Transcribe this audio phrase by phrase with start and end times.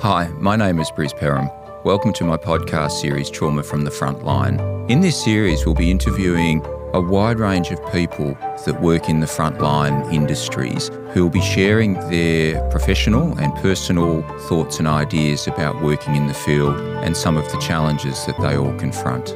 [0.00, 1.50] Hi, my name is Bruce Perham.
[1.84, 4.60] Welcome to my podcast series, Trauma from the Front Line.
[4.88, 9.26] In this series, we'll be interviewing a wide range of people that work in the
[9.26, 16.14] frontline industries who will be sharing their professional and personal thoughts and ideas about working
[16.14, 19.30] in the field and some of the challenges that they all confront.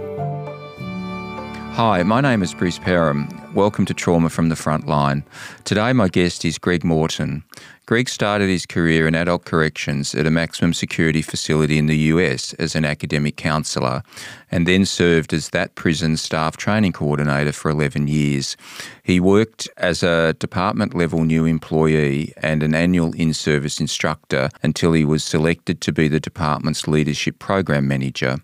[1.74, 3.52] Hi, my name is Bruce Perham.
[3.52, 5.24] Welcome to Trauma from the Front Line.
[5.64, 7.42] Today, my guest is Greg Morton.
[7.93, 12.54] Greg started his career in adult corrections at a maximum security facility in the US
[12.54, 14.03] as an academic counsellor
[14.50, 18.57] and then served as that prison staff training coordinator for 11 years.
[19.02, 24.94] He worked as a department level new employee and an annual in service instructor until
[24.94, 28.38] he was selected to be the department's leadership program manager.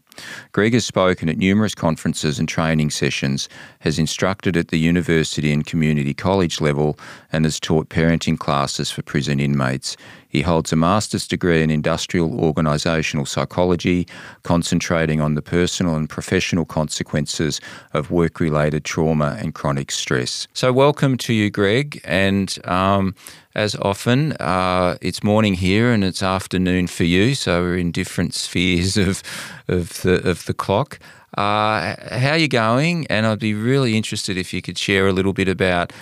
[0.51, 3.49] Greg has spoken at numerous conferences and training sessions,
[3.81, 6.99] has instructed at the university and community college level,
[7.33, 9.97] and has taught parenting classes for prison inmates.
[10.29, 14.07] He holds a master's degree in industrial organisational psychology,
[14.43, 17.61] concentrating on the personal and professional consequences
[17.95, 20.47] of work related trauma and chronic stress.
[20.53, 22.01] So, welcome to you, Greg.
[22.05, 23.15] And um,
[23.55, 28.35] as often, uh, it's morning here and it's afternoon for you, so we're in different
[28.35, 29.23] spheres of,
[29.67, 30.99] of, the, of the clock.
[31.37, 33.07] Uh, how are you going?
[33.09, 35.93] And I'd be really interested if you could share a little bit about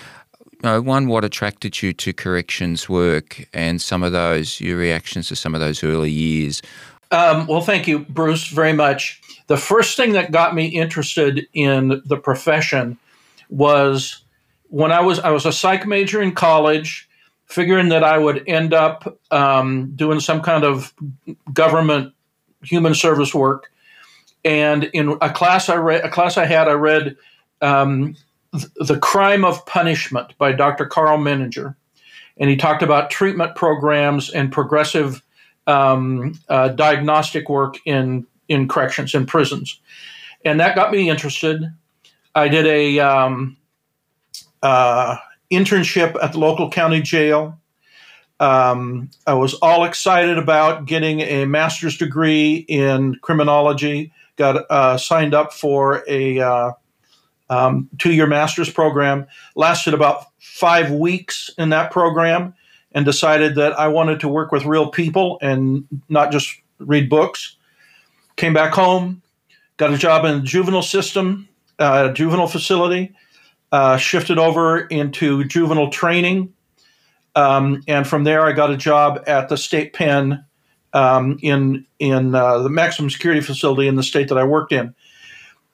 [0.63, 5.37] know, one, what attracted you to corrections work and some of those, your reactions to
[5.37, 6.63] some of those early years?
[7.11, 9.21] Um, well, thank you, Bruce, very much.
[9.47, 12.99] The first thing that got me interested in the profession
[13.49, 14.25] was
[14.69, 17.09] when I was I was a psych major in college,
[17.45, 20.93] figuring that I would end up um, doing some kind of
[21.53, 22.13] government
[22.63, 23.71] human service work.
[24.45, 27.17] And in a class I read, a class I had, I read
[27.63, 28.17] um,
[28.77, 30.87] the Crime of Punishment by Dr.
[30.87, 31.75] Karl Menninger.
[32.39, 35.23] And he talked about treatment programs and progressive
[35.67, 39.81] um, uh, diagnostic work in, in corrections, in prisons.
[40.45, 41.65] And that got me interested.
[42.35, 43.57] I did a um,
[44.63, 45.17] uh,
[45.51, 47.59] internship at the local county jail.
[48.39, 54.13] Um, I was all excited about getting a master's degree in criminology.
[54.37, 56.73] Got uh, signed up for a uh,
[57.49, 59.27] um, two year master's program.
[59.55, 62.55] Lasted about five weeks in that program
[62.93, 67.57] and decided that I wanted to work with real people and not just read books.
[68.37, 69.23] Came back home,
[69.77, 71.49] got a job in the juvenile system,
[71.79, 73.15] uh, juvenile facility,
[73.73, 76.53] uh, shifted over into juvenile training.
[77.35, 80.45] Um, and from there, I got a job at the state pen
[80.93, 84.95] um, in in uh, the maximum security facility in the state that I worked in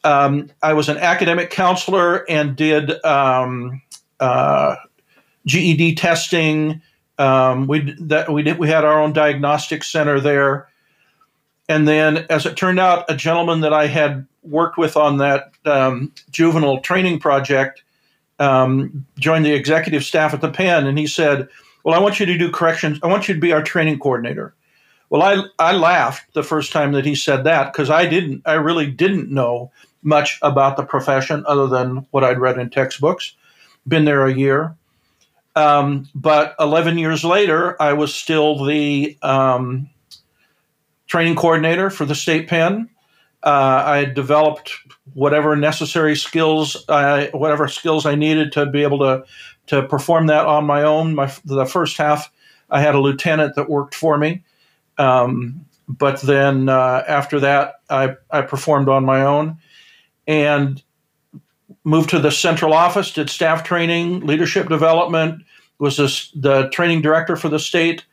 [0.04, 3.80] um, I was an academic counselor and did um,
[4.20, 4.76] uh,
[5.46, 6.82] GED testing.
[7.18, 10.68] Um, we that we did we had our own diagnostic center there,
[11.68, 15.52] and then as it turned out, a gentleman that I had worked with on that
[15.64, 17.84] um, juvenile training project
[18.40, 21.48] um, joined the executive staff at the pen, and he said,
[21.84, 22.98] "Well, I want you to do corrections.
[23.02, 24.54] I want you to be our training coordinator."
[25.10, 28.54] Well, I I laughed the first time that he said that because I didn't I
[28.54, 29.70] really didn't know
[30.02, 33.34] much about the profession other than what I'd read in textbooks.
[33.86, 34.76] Been there a year.
[35.54, 39.90] Um, but 11 years later, I was still the um,
[41.06, 42.88] training coordinator for the state pen.
[43.42, 44.72] Uh, I had developed
[45.14, 49.24] whatever necessary skills, I, whatever skills I needed to be able to
[49.66, 51.14] to perform that on my own.
[51.14, 52.32] My the first half,
[52.70, 54.44] I had a lieutenant that worked for me,
[54.96, 59.58] um, but then uh, after that, I I performed on my own
[60.26, 60.82] and
[61.84, 65.42] moved to the central office, did staff training, leadership development,
[65.78, 68.04] was this, the training director for the state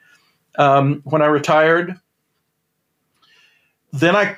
[0.58, 2.00] um, when I retired.
[3.92, 4.36] Then I,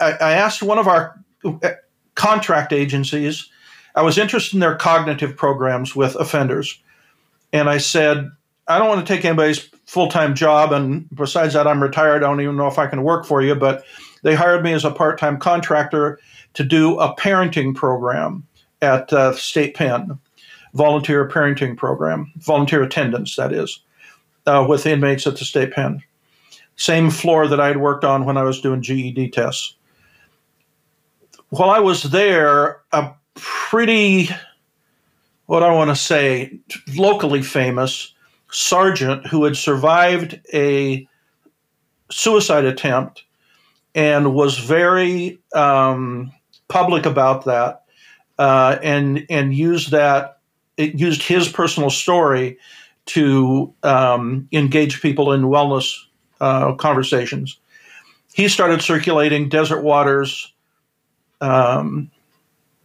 [0.00, 1.70] I asked one of our uh,
[2.14, 3.48] contract agencies,
[3.94, 6.80] I was interested in their cognitive programs with offenders.
[7.52, 8.30] And I said,
[8.68, 10.72] I don't want to take anybody's full time job.
[10.72, 12.22] And besides that, I'm retired.
[12.22, 13.54] I don't even know if I can work for you.
[13.54, 13.84] But
[14.22, 16.18] they hired me as a part time contractor
[16.56, 18.42] to do a parenting program
[18.80, 20.18] at uh, State Pen,
[20.72, 23.80] volunteer parenting program, volunteer attendance, that is,
[24.46, 26.02] uh, with inmates at the State Pen.
[26.76, 29.74] Same floor that I'd worked on when I was doing GED tests.
[31.50, 34.30] While I was there, a pretty,
[35.44, 36.58] what I want to say,
[36.96, 38.14] locally famous
[38.50, 41.06] sergeant who had survived a
[42.10, 43.24] suicide attempt
[43.94, 46.30] and was very um,
[46.68, 47.84] public about that
[48.38, 50.38] uh, and and used that
[50.76, 52.58] it used his personal story
[53.06, 55.94] to um, engage people in wellness
[56.40, 57.58] uh, conversations.
[58.34, 60.52] He started circulating Desert Waters
[61.40, 62.10] um,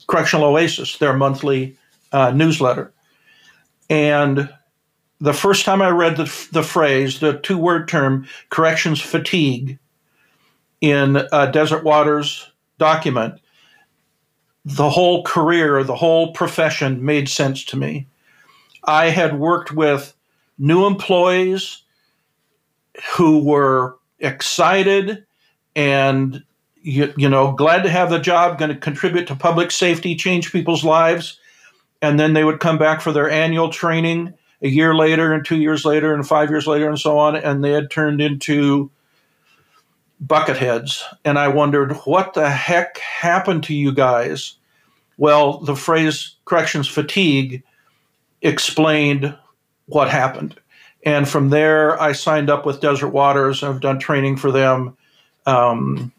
[0.08, 1.76] Correctional Oasis, their monthly
[2.12, 2.94] uh, newsletter.
[3.90, 4.50] And
[5.20, 9.80] the first time I read the, the phrase, the two word term, corrections fatigue,
[10.82, 11.14] in
[11.52, 13.40] Desert Waters document,
[14.66, 18.08] the whole career, the whole profession made sense to me.
[18.84, 20.14] I had worked with
[20.58, 21.82] new employees
[23.16, 25.26] who were excited
[25.76, 26.44] and
[26.84, 30.52] you, you know glad to have the job going to contribute to public safety change
[30.52, 31.40] people's lives
[32.02, 35.58] and then they would come back for their annual training a year later and two
[35.58, 38.92] years later and five years later and so on and they had turned into
[40.26, 44.56] bucketheads and i wondered what the heck happened to you guys?
[45.18, 47.64] Well the phrase corrections fatigue
[48.42, 49.38] explained
[49.88, 50.60] what happened.
[51.04, 53.64] And from there i signed up with desert waters.
[53.64, 54.96] I've done training for them
[55.46, 56.12] um,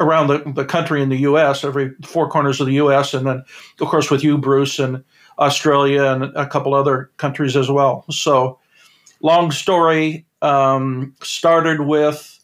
[0.00, 3.44] around the, the country in the us every four corners of the us and then
[3.80, 5.04] of course with you bruce and
[5.38, 8.04] australia and a couple other countries as well.
[8.10, 8.58] So
[9.20, 12.37] long story um, started with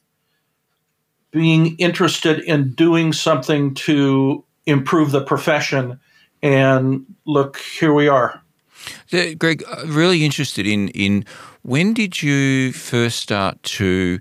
[1.34, 5.98] being interested in doing something to improve the profession.
[6.44, 8.40] And look, here we are.
[9.10, 11.24] Greg, uh, really interested in in
[11.62, 14.20] when did you first start to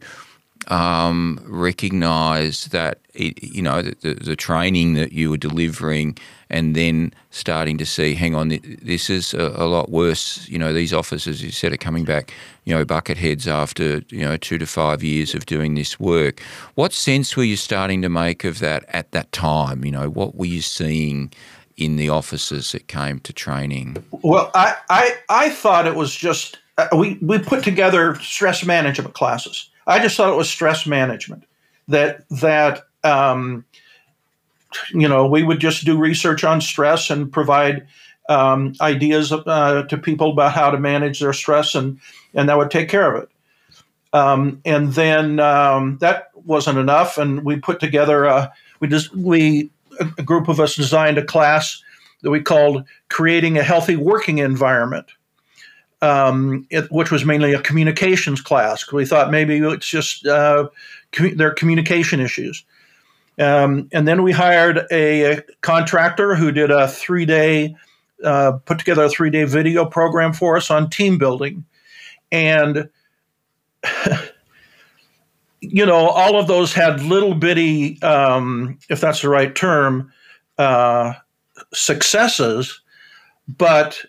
[0.69, 6.17] um, recognize that it, you know the, the, the, training that you were delivering,
[6.53, 10.47] and then starting to see, hang on, this is a, a, lot worse.
[10.47, 12.31] You know, these officers, you said, are coming back,
[12.63, 16.39] you know, bucket heads after you know two to five years of doing this work.
[16.75, 19.83] What sense were you starting to make of that at that time?
[19.83, 21.31] You know, what were you seeing?
[21.75, 23.97] in the officers that came to training?
[24.21, 29.15] Well, I, I, I thought it was just uh, we, we put together stress management
[29.15, 31.43] classes I just thought it was stress management
[31.87, 33.65] that that um,
[34.91, 37.87] you know we would just do research on stress and provide
[38.29, 41.99] um, ideas uh, to people about how to manage their stress and
[42.33, 43.29] and that would take care of it.
[44.13, 49.71] Um, and then um, that wasn't enough, and we put together a, we just we
[50.17, 51.81] a group of us designed a class
[52.21, 55.07] that we called creating a healthy working environment
[56.03, 58.91] um, it, which was mainly a communications class.
[58.91, 60.67] We thought maybe it's just uh,
[61.13, 62.63] com- their communication issues.
[63.39, 67.75] Um, and then we hired a, contractor who did a three day,
[68.23, 71.65] uh, put together a three day video program for us on team building.
[72.31, 72.89] And,
[75.61, 80.11] you know, all of those had little bitty, um, if that's the right term,
[80.57, 81.13] uh,
[81.73, 82.81] successes,
[83.47, 84.05] but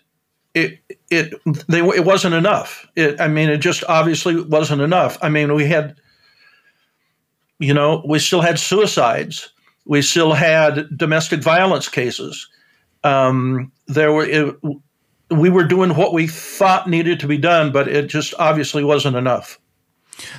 [0.53, 0.79] it
[1.09, 1.33] it
[1.67, 2.87] they it wasn't enough.
[2.95, 5.17] It, I mean, it just obviously wasn't enough.
[5.21, 5.97] I mean, we had,
[7.59, 9.49] you know, we still had suicides.
[9.85, 12.47] We still had domestic violence cases.
[13.03, 14.55] Um, there were it,
[15.29, 19.15] we were doing what we thought needed to be done, but it just obviously wasn't
[19.15, 19.59] enough.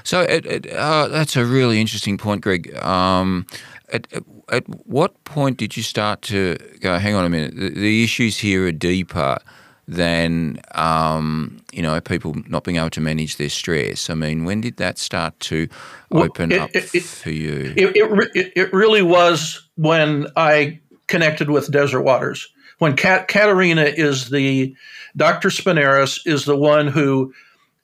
[0.04, 2.74] So it, it, uh, that's a really interesting point, Greg.
[2.76, 3.46] Um,
[3.92, 4.06] at,
[4.48, 6.98] at, what point did you start to go?
[6.98, 7.54] Hang on a minute.
[7.56, 9.38] The, the issues here are deeper
[9.88, 14.10] than um, you know people not being able to manage their stress.
[14.10, 15.68] I mean, when did that start to
[16.10, 17.72] open well, it, up it, for you?
[17.76, 22.48] It, it, it really was when I connected with Desert Waters.
[22.78, 24.74] When Kat, Caterina is the
[25.16, 25.48] Dr.
[25.48, 27.32] Spinaris is the one who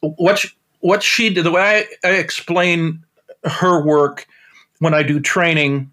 [0.00, 0.48] what she,
[0.80, 3.04] what she did the way I, I explain
[3.44, 4.26] her work
[4.80, 5.90] when I do training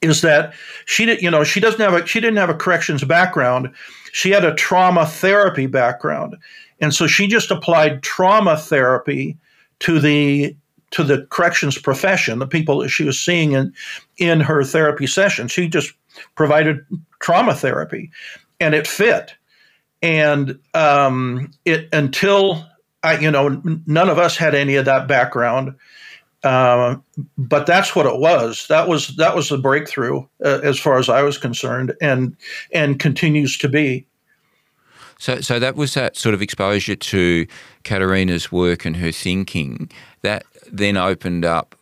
[0.00, 0.54] is that
[0.84, 3.72] she did you know she doesn't have a she didn't have a corrections background
[4.16, 6.38] she had a trauma therapy background.
[6.80, 9.36] And so she just applied trauma therapy
[9.80, 10.56] to the
[10.92, 13.74] to the corrections profession, the people that she was seeing in
[14.16, 15.48] in her therapy session.
[15.48, 15.92] She just
[16.34, 16.82] provided
[17.20, 18.10] trauma therapy,
[18.58, 19.34] and it fit.
[20.00, 22.64] And um, it until
[23.02, 25.74] I, you know, none of us had any of that background.
[26.46, 26.96] Uh,
[27.36, 28.68] but that's what it was.
[28.68, 32.36] That was that was the breakthrough uh, as far as I was concerned, and
[32.72, 34.06] and continues to be.
[35.18, 37.46] So, so that was that sort of exposure to
[37.82, 39.90] Caterina's work and her thinking
[40.22, 41.74] that then opened up,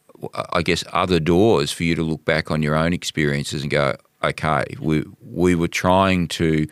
[0.53, 3.97] I guess, other doors for you to look back on your own experiences and go,
[4.23, 6.67] okay, we we were trying to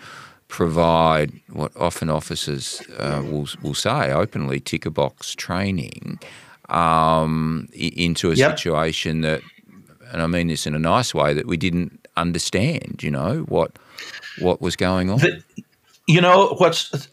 [0.49, 6.19] provide what often officers uh, will will say openly ticker box training
[6.73, 8.59] um, into a yep.
[8.59, 9.43] situation that,
[10.13, 13.03] and I mean this in a nice way, that we didn't understand.
[13.03, 13.79] You know what
[14.39, 15.19] what was going on.
[15.19, 15.43] The,
[16.07, 17.09] you know what's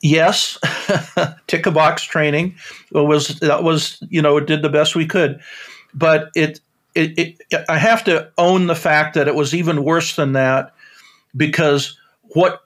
[0.00, 0.58] yes,
[1.46, 2.56] tick a box training
[2.92, 5.40] was that was you know it did the best we could,
[5.94, 6.60] but it,
[6.94, 7.18] it
[7.50, 10.74] it I have to own the fact that it was even worse than that
[11.36, 12.64] because what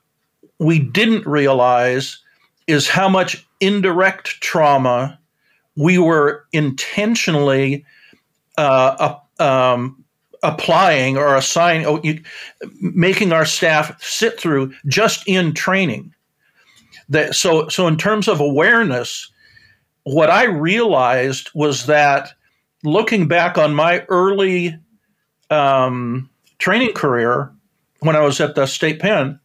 [0.59, 2.19] we didn't realize
[2.67, 5.19] is how much indirect trauma
[5.77, 7.85] we were intentionally
[8.59, 10.03] uh, um,
[10.43, 12.03] applying or assigning, oh,
[12.81, 16.13] making our staff sit through just in training.
[17.09, 19.31] That so so in terms of awareness,
[20.03, 22.33] what I realized was that
[22.83, 24.77] looking back on my early
[25.51, 27.53] um, training career
[28.01, 29.39] when I was at the state pen,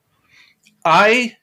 [0.85, 1.37] I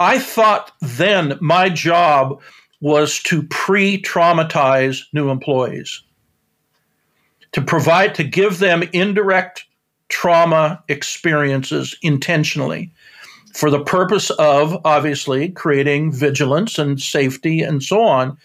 [0.00, 2.40] I thought then my job
[2.80, 6.02] was to pre-traumatize new employees
[7.52, 9.64] to provide to give them indirect
[10.08, 12.92] trauma experiences intentionally
[13.54, 18.36] for the purpose of obviously creating vigilance and safety and so on.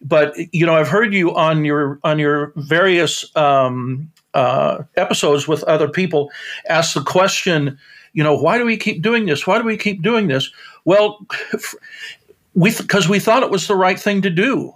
[0.00, 5.64] But you know i've heard you on your on your various um, uh, episodes with
[5.64, 6.30] other people
[6.68, 7.78] ask the question
[8.14, 9.46] you know why do we keep doing this?
[9.46, 10.50] Why do we keep doing this
[10.84, 11.26] well
[12.54, 14.72] we because we thought it was the right thing to do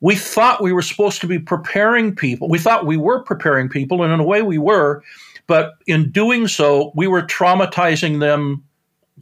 [0.00, 2.48] we thought we were supposed to be preparing people.
[2.48, 5.02] We thought we were preparing people, and in a way we were,
[5.46, 8.62] but in doing so, we were traumatizing them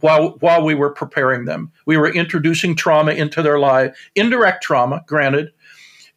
[0.01, 1.71] while while we were preparing them.
[1.85, 5.51] We were introducing trauma into their life, indirect trauma, granted,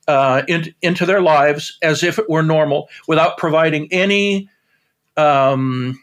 [0.09, 4.49] uh, in, into their lives as if it were normal, without providing any
[5.17, 5.99] um,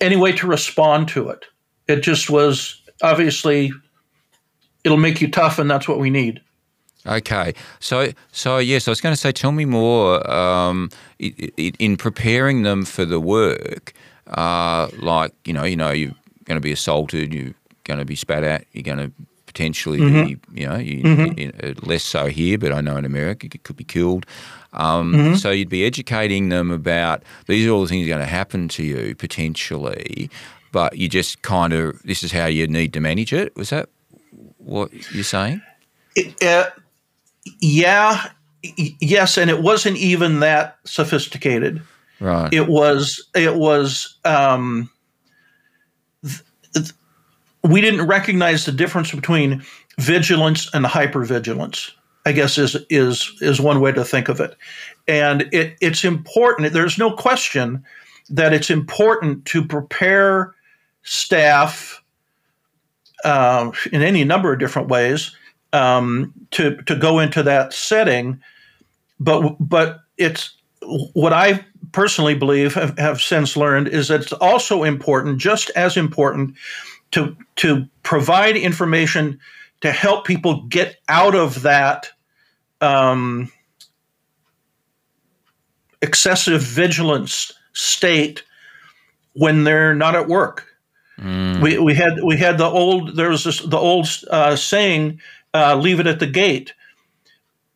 [0.00, 1.44] any way to respond to it.
[1.88, 3.72] It just was obviously
[4.84, 6.40] it'll make you tough, and that's what we need.
[7.06, 10.28] Okay, so so yes, I was going to say, tell me more.
[10.30, 13.94] Um, in preparing them for the work,
[14.28, 16.14] uh, like you know, you know, you're
[16.44, 17.54] going to be assaulted, you're
[17.84, 19.12] going to be spat at, you're going to
[19.46, 20.26] potentially mm-hmm.
[20.26, 21.38] be, you know, you, mm-hmm.
[21.38, 24.24] you, less so here, but I know in America you could be killed.
[24.72, 25.34] Um, mm-hmm.
[25.34, 28.82] So you'd be educating them about these are all the things going to happen to
[28.82, 30.30] you potentially,
[30.72, 33.54] but you just kind of this is how you need to manage it.
[33.56, 33.88] Was that
[34.58, 35.60] what you're saying?
[36.14, 36.70] It, uh,
[37.60, 38.26] yeah,
[38.62, 41.82] yes, and it wasn't even that sophisticated.
[42.20, 42.52] Right.
[42.52, 43.26] It was.
[43.34, 44.16] It was.
[44.24, 44.90] Um,
[46.22, 46.42] th-
[46.74, 46.92] th-
[47.64, 49.64] we didn't recognize the difference between
[49.98, 51.92] vigilance and hypervigilance.
[52.26, 54.56] I guess is is is one way to think of it,
[55.08, 56.72] and it it's important.
[56.72, 57.84] There's no question
[58.28, 60.54] that it's important to prepare
[61.02, 62.02] staff
[63.24, 65.34] uh, in any number of different ways
[65.72, 68.40] um, to to go into that setting.
[69.18, 70.56] But but it's
[71.12, 75.96] what I personally believe have, have since learned is that it's also important, just as
[75.96, 76.54] important,
[77.12, 79.38] to to provide information
[79.80, 82.08] to help people get out of that
[82.80, 83.50] um,
[86.02, 88.44] excessive vigilance state
[89.34, 90.66] when they're not at work.
[91.18, 91.60] Mm.
[91.60, 95.20] We, we had we had the old there was this, the old uh, saying
[95.52, 96.72] uh, leave it at the gate.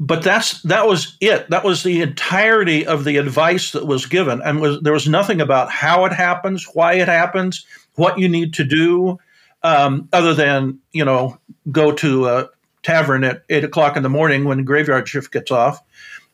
[0.00, 1.49] But that's that was it.
[1.50, 4.40] That was the entirety of the advice that was given.
[4.42, 8.54] And was there was nothing about how it happens why it happens what you need
[8.54, 9.18] to do
[9.64, 11.37] um, other than you know
[11.73, 12.49] go to a
[12.85, 15.83] tavern at eight o'clock in the morning when graveyard shift gets off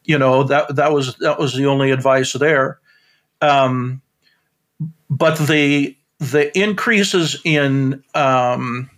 [0.04, 2.78] you know that that was that was the only advice there
[3.40, 4.02] um,
[5.08, 8.90] but the the increases in um,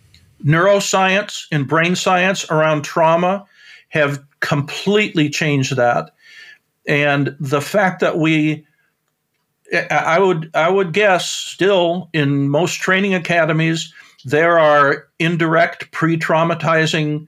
[0.43, 3.45] neuroscience and brain science around trauma
[3.89, 6.11] have completely changed that.
[6.85, 8.65] And the fact that we,
[9.89, 13.93] I would, I would guess, still in most training academies,
[14.25, 17.27] there are indirect pre-traumatizing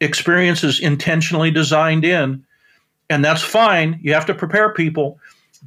[0.00, 2.44] experiences intentionally designed in,
[3.08, 3.98] and that's fine.
[4.02, 5.18] You have to prepare people,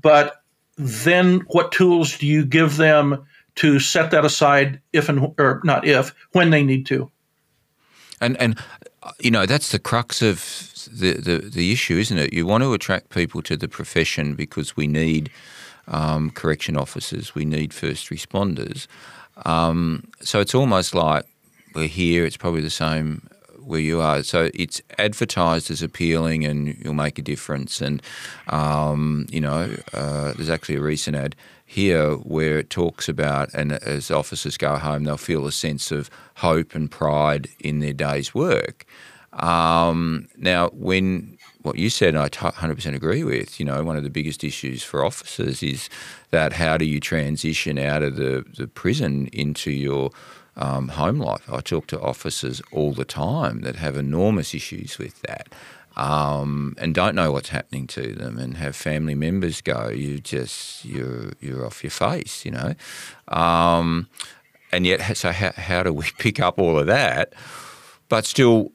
[0.01, 0.43] but
[0.77, 3.25] then what tools do you give them
[3.57, 7.11] to set that aside if and or not if when they need to.
[8.21, 8.57] And and
[9.19, 12.33] you know that's the crux of the, the, the issue, isn't it?
[12.33, 15.29] You want to attract people to the profession because we need
[15.87, 18.87] um, correction officers, we need first responders.
[19.45, 21.25] Um, so it's almost like
[21.75, 22.25] we're here.
[22.25, 23.27] It's probably the same
[23.67, 24.23] where you are.
[24.23, 27.81] So it's advertised as appealing and you'll make a difference.
[27.81, 28.01] And,
[28.47, 33.73] um, you know, uh, there's actually a recent ad here where it talks about, and
[33.73, 38.33] as officers go home, they'll feel a sense of hope and pride in their day's
[38.33, 38.85] work.
[39.33, 41.36] Um, now, when
[41.67, 45.05] what you said, I 100% agree with, you know, one of the biggest issues for
[45.05, 45.89] officers is
[46.31, 50.11] that how do you transition out of the, the prison into your
[50.57, 51.51] um, home life.
[51.51, 55.47] I talk to officers all the time that have enormous issues with that.
[55.95, 60.85] Um, and don't know what's happening to them, and have family members go, you just
[60.85, 62.75] you're you're off your face, you know.
[63.29, 64.07] Um,
[64.71, 67.33] and yet, so how, how do we pick up all of that,
[68.09, 68.71] but still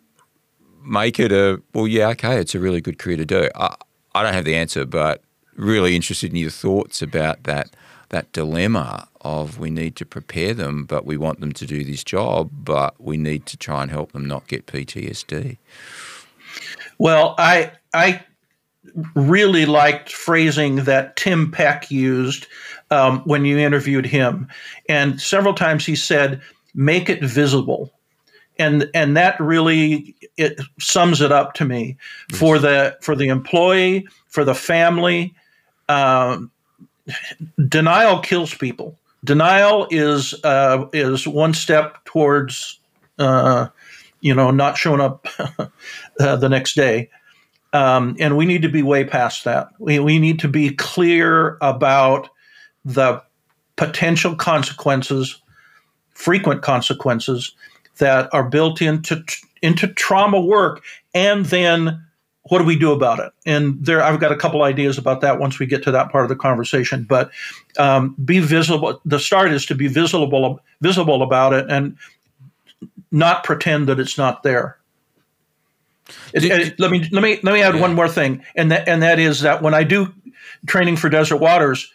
[0.85, 1.87] make it a well?
[1.87, 3.49] Yeah, okay, it's a really good career to do.
[3.55, 3.75] I,
[4.15, 5.23] I don't have the answer, but
[5.57, 7.71] really interested in your thoughts about that
[8.09, 12.05] that dilemma of we need to prepare them, but we want them to do this
[12.05, 15.57] job, but we need to try and help them not get PTSD.
[16.99, 18.23] Well, I I
[19.15, 22.47] really liked phrasing that Tim Peck used
[22.91, 24.49] um, when you interviewed him,
[24.89, 26.43] and several times he said,
[26.75, 27.93] "Make it visible."
[28.63, 31.97] And and that really it sums it up to me
[32.33, 35.35] for the for the employee for the family
[35.89, 36.51] um,
[37.69, 38.99] denial kills people.
[39.25, 42.79] Denial is uh, is one step towards
[43.19, 43.69] uh,
[44.21, 45.27] you know not showing up
[46.21, 47.11] uh, the next day,
[47.73, 49.69] um, and we need to be way past that.
[49.79, 52.31] We we need to be clear about
[52.85, 53.23] the
[53.77, 55.41] potential consequences,
[56.15, 57.55] frequent consequences
[58.03, 59.23] that are built into
[59.63, 60.83] into trauma work,
[61.15, 62.05] and then
[62.49, 63.33] what do we do about it?
[63.47, 66.25] And there, I've got a couple ideas about that once we get to that part
[66.25, 67.05] of the conversation.
[67.05, 67.31] But
[67.79, 69.01] um, be visible.
[69.05, 71.97] The start is to be visible, visible about it, and
[73.13, 74.77] not pretend that it's not there.
[76.35, 77.81] It, it, let me let me let me add yeah.
[77.81, 80.13] one more thing, and that and that is that when I do
[80.67, 81.93] training for Desert Waters,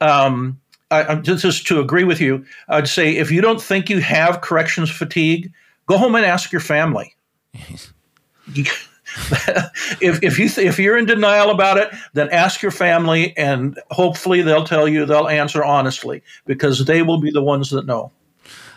[0.00, 0.60] um,
[0.90, 4.90] I, just to agree with you, I'd say if you don't think you have corrections
[4.90, 5.52] fatigue,
[5.86, 7.14] go home and ask your family.
[10.00, 13.78] if if you th- if you're in denial about it, then ask your family, and
[13.90, 18.10] hopefully they'll tell you they'll answer honestly because they will be the ones that know.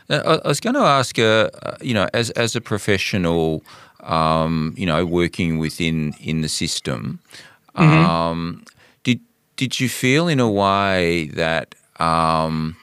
[0.09, 1.49] I was going to ask, uh,
[1.81, 3.63] you know, as as a professional,
[4.01, 7.19] um, you know, working within in the system,
[7.75, 8.09] mm-hmm.
[8.09, 8.63] um,
[9.03, 9.19] did
[9.55, 12.77] did you feel in a way that um,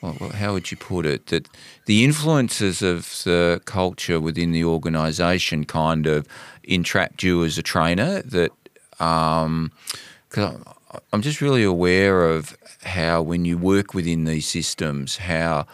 [0.00, 1.26] well, how would you put it?
[1.28, 1.48] That
[1.86, 6.26] the influences of the culture within the organisation kind of
[6.64, 8.22] entrapped you as a trainer.
[8.22, 8.50] That
[8.92, 9.66] because
[10.38, 10.64] um,
[11.12, 15.66] I'm just really aware of how when you work within these systems, how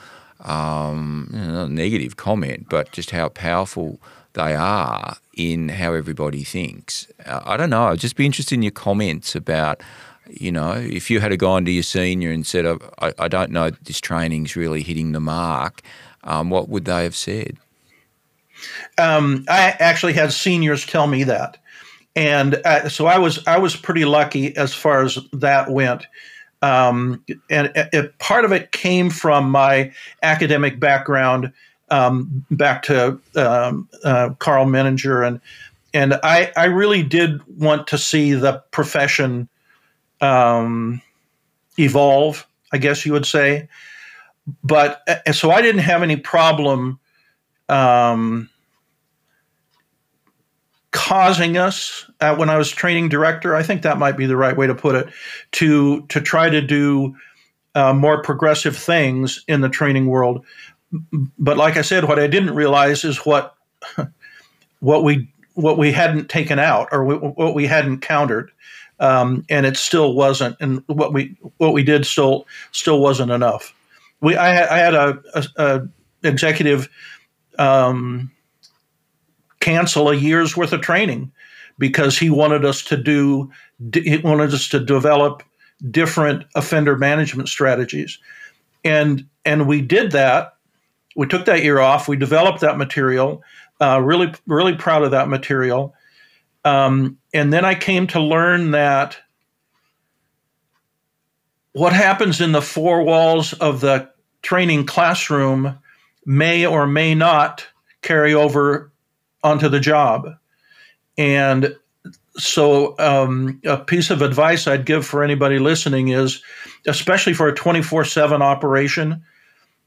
[0.45, 1.29] um,
[1.71, 3.99] negative comment, but just how powerful
[4.35, 7.11] they are in how everybody thinks.
[7.27, 7.89] I don't know.
[7.89, 9.83] I'd just be interested in your comments about
[10.29, 12.67] you know, if you had gone to your senior and said,
[12.99, 15.83] I, I don't know this training's really hitting the mark,
[16.25, 17.57] um, what would they have said?
[18.99, 21.59] Um, I actually had seniors tell me that.
[22.17, 26.07] And uh, so I was I was pretty lucky as far as that went.
[26.61, 29.93] Um, and it, it, part of it came from my
[30.25, 31.53] academic background,
[31.91, 35.41] um, back to um, uh, Karl Menninger, and
[35.95, 39.49] and I, I really did want to see the profession
[40.21, 41.01] um,
[41.79, 43.69] evolve, I guess you would say.
[44.65, 45.03] But
[45.33, 46.99] so I didn't have any problem
[47.69, 48.49] um,
[50.91, 53.55] causing us uh, when I was training director.
[53.55, 55.09] I think that might be the right way to put it
[55.53, 57.15] to to try to do
[57.75, 60.45] uh, more progressive things in the training world.
[61.39, 63.55] But like I said, what I didn't realize is what
[64.81, 68.51] what we what we hadn't taken out or what we hadn't countered
[69.01, 70.57] um, and it still wasn't.
[70.61, 73.75] And what we what we did still still wasn't enough.
[74.21, 75.89] We I, had, I had a, a, a
[76.23, 76.89] executive
[77.59, 78.31] um,
[79.61, 81.31] cancel a year's worth of training
[81.79, 83.51] because he wanted us to do
[83.93, 85.43] he wanted us to develop
[85.91, 88.19] different offender management strategies
[88.85, 90.55] and and we did that
[91.17, 93.43] we took that year off we developed that material
[93.81, 95.95] uh, really really proud of that material
[96.69, 99.17] um, and then I came to learn that
[101.73, 104.11] what happens in the four walls of the
[104.43, 105.79] training classroom
[106.27, 107.67] may or may not
[108.03, 108.93] carry over
[109.43, 110.29] onto the job.
[111.17, 111.75] And
[112.37, 116.43] so, um, a piece of advice I'd give for anybody listening is,
[116.87, 119.25] especially for a 24 7 operation,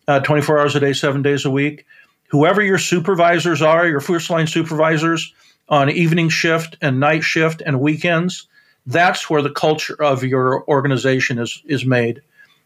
[0.08, 1.86] uh, 24 hours a day, seven days a week,
[2.30, 5.32] whoever your supervisors are, your first line supervisors,
[5.70, 8.48] on evening shift and night shift and weekends,
[8.86, 12.22] that's where the culture of your organization is is made.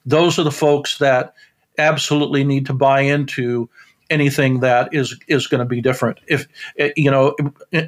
[0.06, 1.34] Those are the folks that
[1.78, 3.70] absolutely need to buy into
[4.10, 6.20] anything that is is going to be different.
[6.28, 7.36] If eh, you know,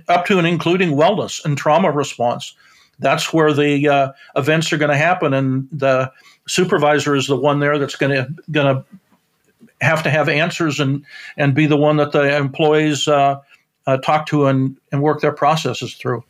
[0.08, 2.56] up to and including wellness and trauma response,
[3.00, 6.12] that's where the uh, events are going to happen, and the
[6.48, 8.86] supervisor is the one there that's going to going to
[9.82, 11.06] have to have answers and
[11.38, 13.40] and be the one that the employees uh,
[13.88, 16.24] uh, talk to and and work their processes through.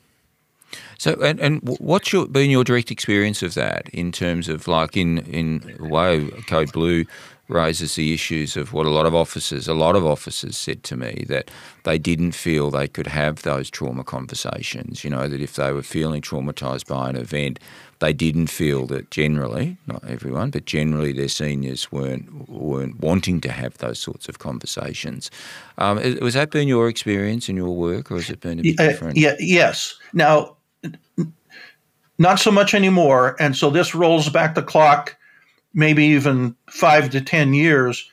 [0.97, 4.97] So, and, and what's your, been your direct experience of that in terms of like
[4.97, 7.05] in in way Code Blue
[7.47, 10.97] raises the issues of what a lot of officers, a lot of officers said to
[10.97, 11.49] me that
[11.83, 15.03] they didn't feel they could have those trauma conversations.
[15.03, 17.59] You know that if they were feeling traumatized by an event,
[17.99, 23.51] they didn't feel that generally, not everyone, but generally their seniors weren't weren't wanting to
[23.51, 25.31] have those sorts of conversations.
[25.77, 28.79] Um, was that been your experience in your work, or has it been a bit
[28.79, 29.17] uh, different?
[29.17, 29.95] Yeah, yes.
[30.13, 30.57] Now,
[32.17, 35.17] not so much anymore, and so this rolls back the clock,
[35.73, 38.09] maybe even five to ten years.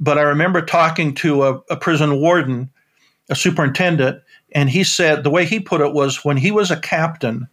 [0.00, 2.70] But I remember talking to a, a prison warden,
[3.28, 6.80] a superintendent, and he said the way he put it was when he was a
[6.80, 7.48] captain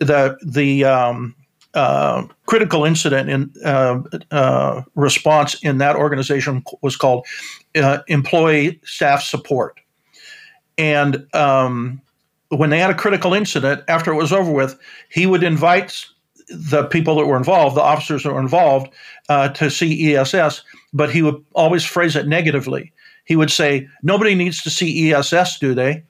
[0.00, 1.36] the the um,
[1.74, 4.00] uh, critical incident in uh,
[4.32, 7.26] uh, response in that organization was called
[7.76, 9.78] uh, employee staff support,
[10.76, 12.00] and um,
[12.48, 16.04] when they had a critical incident, after it was over with, he would invite
[16.48, 18.92] the people that were involved, the officers that were involved,
[19.28, 22.92] uh, to see ESS, but he would always phrase it negatively.
[23.24, 26.02] He would say, "Nobody needs to see ESS, do they?"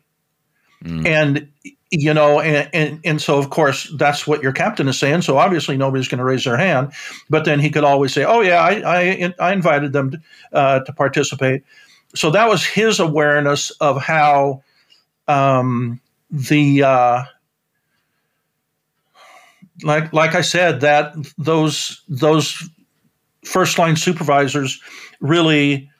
[0.83, 1.07] Mm.
[1.07, 1.49] And
[1.91, 5.23] you know, and, and, and so of course that's what your captain is saying.
[5.23, 6.93] So obviously nobody's going to raise their hand,
[7.29, 10.21] but then he could always say, "Oh yeah, I I, I invited them to,
[10.53, 11.65] uh, to participate."
[12.15, 14.63] So that was his awareness of how
[15.29, 16.01] um,
[16.31, 17.23] the uh,
[19.83, 22.69] like like I said that those those
[23.45, 24.81] first line supervisors
[25.21, 25.91] really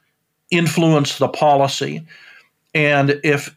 [0.51, 2.07] influence the policy,
[2.75, 3.57] and if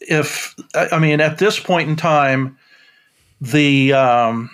[0.00, 2.58] if I mean at this point in time,
[3.40, 4.50] the um,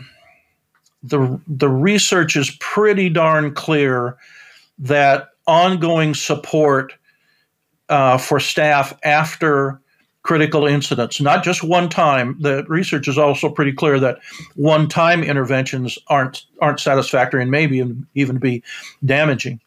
[1.02, 4.16] the the research is pretty darn clear
[4.78, 6.94] that ongoing support
[7.88, 9.80] uh, for staff after
[10.22, 12.36] critical incidents, not just one time.
[12.40, 14.18] The research is also pretty clear that
[14.54, 18.62] one time interventions aren't aren't satisfactory and maybe even be
[19.04, 19.60] damaging.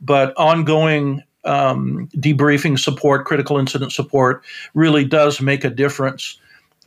[0.00, 6.38] But ongoing um, debriefing support, critical incident support, really does make a difference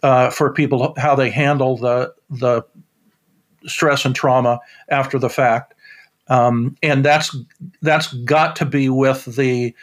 [0.03, 2.63] uh, for people how they handle the the
[3.65, 5.73] stress and trauma after the fact,
[6.27, 7.35] um, and that's
[7.81, 9.73] that's got to be with the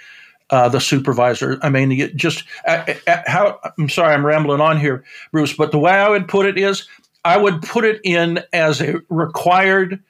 [0.50, 1.58] uh, the supervisor.
[1.62, 5.78] I mean, just uh, uh, how I'm sorry, I'm rambling on here, Bruce, but the
[5.78, 6.87] way I would put it is,
[7.24, 10.02] I would put it in as a required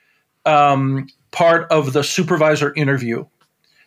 [0.45, 3.25] um, part of the supervisor interview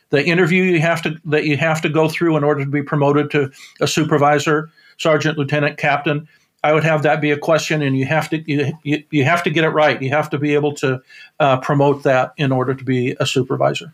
[0.09, 2.83] the interview you have to that you have to go through in order to be
[2.83, 6.27] promoted to a supervisor, sergeant, lieutenant, captain.
[6.63, 9.43] I would have that be a question, and you have to you, you, you have
[9.43, 10.01] to get it right.
[10.01, 11.01] You have to be able to
[11.39, 13.93] uh, promote that in order to be a supervisor.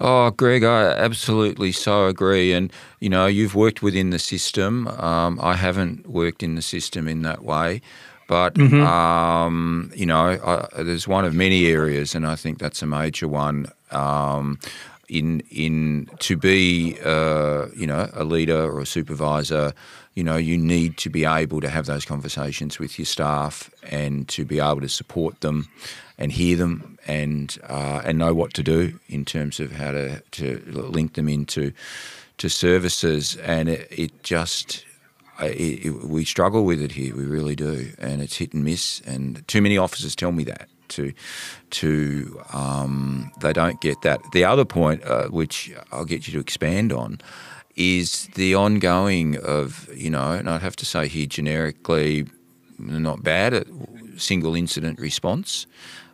[0.00, 2.52] Oh, Greg, I absolutely so agree.
[2.52, 4.88] And you know, you've worked within the system.
[4.88, 7.82] Um, I haven't worked in the system in that way.
[8.28, 8.82] But mm-hmm.
[8.82, 10.38] um, you know,
[10.74, 13.66] I, there's one of many areas, and I think that's a major one.
[13.92, 14.58] Um,
[15.08, 19.72] in in to be uh, you know a leader or a supervisor,
[20.14, 24.28] you know you need to be able to have those conversations with your staff and
[24.28, 25.68] to be able to support them
[26.18, 30.20] and hear them and uh, and know what to do in terms of how to
[30.32, 31.72] to link them into
[32.38, 33.36] to services.
[33.36, 34.84] And it, it just
[35.40, 37.14] it, it, we struggle with it here.
[37.14, 37.92] We really do.
[37.98, 39.00] And it's hit and miss.
[39.06, 41.12] And too many officers tell me that to
[41.70, 44.20] to um, they don't get that.
[44.32, 47.20] The other point, uh, which I'll get you to expand on,
[47.76, 52.26] is the ongoing of you know, and I'd have to say here generically,
[52.78, 53.66] not bad at
[54.16, 55.66] single incident response,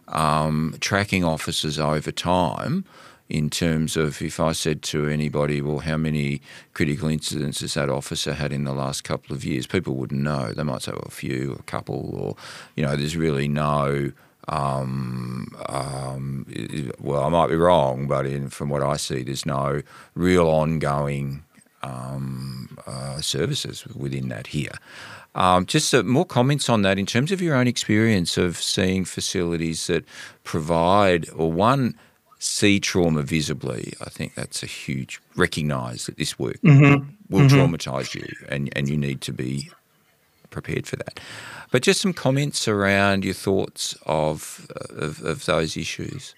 [0.09, 2.85] um, tracking officers over time
[3.33, 6.43] in terms of if I said to anybody, well, how many
[6.75, 9.67] critical incidents has that officer had in the last couple of years?
[9.67, 10.53] People wouldn't know.
[10.53, 12.37] They might say, well, a few, a couple, or,
[12.77, 14.13] you know, there's really no
[14.49, 16.47] um, um,
[17.01, 19.83] well, I might be wrong, but in, from what I see, there's no
[20.15, 21.45] real ongoing
[21.83, 24.73] um, uh, services within that here.
[25.35, 29.05] Um, just uh, more comments on that in terms of your own experience of seeing
[29.05, 30.05] facilities that
[30.45, 31.95] provide, or one,
[32.39, 33.95] see trauma visibly.
[34.01, 37.09] I think that's a huge recognise that this work mm-hmm.
[37.31, 37.57] will mm-hmm.
[37.57, 39.71] traumatise you, and and you need to be
[40.53, 41.19] prepared for that.
[41.71, 46.35] But just some comments around your thoughts of, of, of those issues.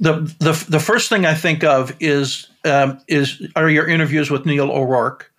[0.00, 4.46] The, the, the first thing I think of is um, is are your interviews with
[4.46, 5.30] Neil O'Rourke,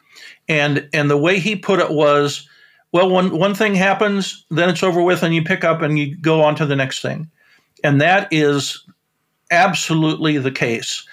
[0.48, 2.48] and and the way he put it was,
[2.92, 6.16] well, when one thing happens, then it's over with, and you pick up and you
[6.18, 7.30] go on to the next thing,
[7.84, 8.84] and that is
[9.52, 11.06] absolutely the case.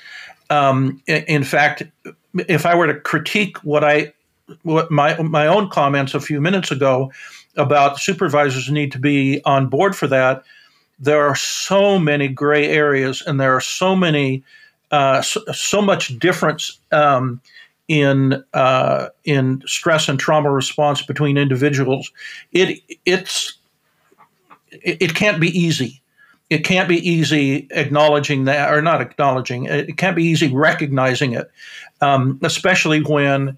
[0.51, 1.85] Um, in, fact,
[2.49, 4.13] if I were to critique what I
[4.65, 7.11] my my own comments a few minutes ago
[7.57, 10.43] about supervisors need to be on board for that,
[10.99, 14.45] there are so many gray areas and there are so many
[14.91, 17.41] uh, so, so, much difference um,
[17.87, 22.11] in uh, in stress and trauma response between individuals.
[22.53, 23.57] It it's
[24.71, 26.03] it, it can't be easy.
[26.51, 29.67] It can't be easy acknowledging that, or not acknowledging.
[29.67, 31.49] It can't be easy recognizing it,
[32.01, 33.57] um, especially when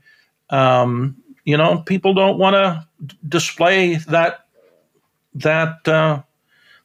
[0.52, 2.86] um, you know people don't want to
[3.28, 4.46] display that
[5.34, 6.22] that uh,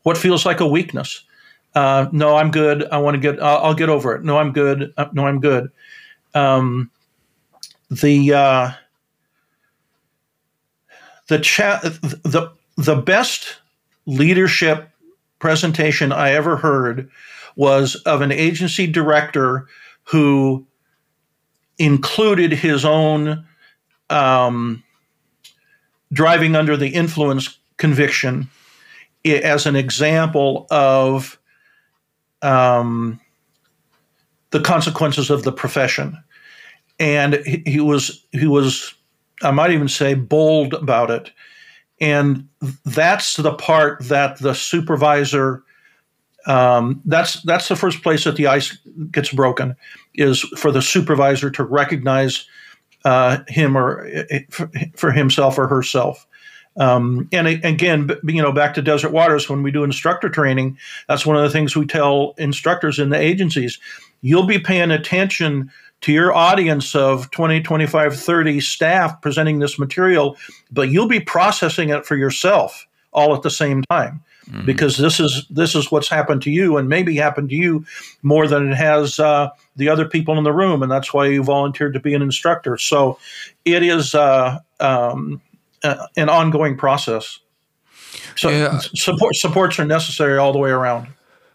[0.04, 1.24] what feels like a weakness.
[1.76, 2.88] Uh, no, I'm good.
[2.92, 3.42] I want to get.
[3.42, 4.24] I'll, I'll, get over it.
[4.24, 4.92] No, I'm good.
[4.98, 5.70] Uh, no, I'm good.
[6.34, 6.90] Um,
[7.92, 8.72] the uh,
[11.28, 13.58] the chat the the best
[14.06, 14.90] leadership
[15.40, 17.10] presentation I ever heard
[17.56, 19.68] was of an agency director
[20.04, 20.66] who
[21.78, 23.47] included his own
[24.10, 24.84] um,
[26.12, 28.50] driving under the influence conviction
[29.26, 31.38] as an example of
[32.42, 33.20] um,
[34.52, 36.18] the consequences of the profession,
[37.00, 38.94] and he, was he was
[39.44, 41.32] I might even say bold about it,
[42.00, 42.48] and
[42.86, 45.64] that's the part that the supervisor.
[46.46, 48.78] Um, that's that's the first place that the ice
[49.12, 49.76] gets broken,
[50.16, 52.48] is for the supervisor to recognize
[53.08, 54.06] uh, him or
[54.98, 56.28] for himself or herself.
[56.76, 61.26] Um, and again, you know, back to Desert Waters, when we do instructor training, that's
[61.26, 63.80] one of the things we tell instructors in the agencies.
[64.22, 70.36] You'll be paying attention to your audience of 20, 25, 30 staff presenting this material,
[70.70, 74.22] but you'll be processing it for yourself all at the same time.
[74.50, 74.66] Mm-hmm.
[74.66, 77.86] Because this is this is what's happened to you, and maybe happened to you
[78.24, 81.44] more than it has uh, the other people in the room, and that's why you
[81.44, 82.78] volunteered to be an instructor.
[82.78, 83.20] So,
[83.66, 85.42] it is uh, um,
[85.84, 87.40] uh, an ongoing process.
[88.36, 88.80] So yeah.
[88.80, 91.08] support supports are necessary all the way around.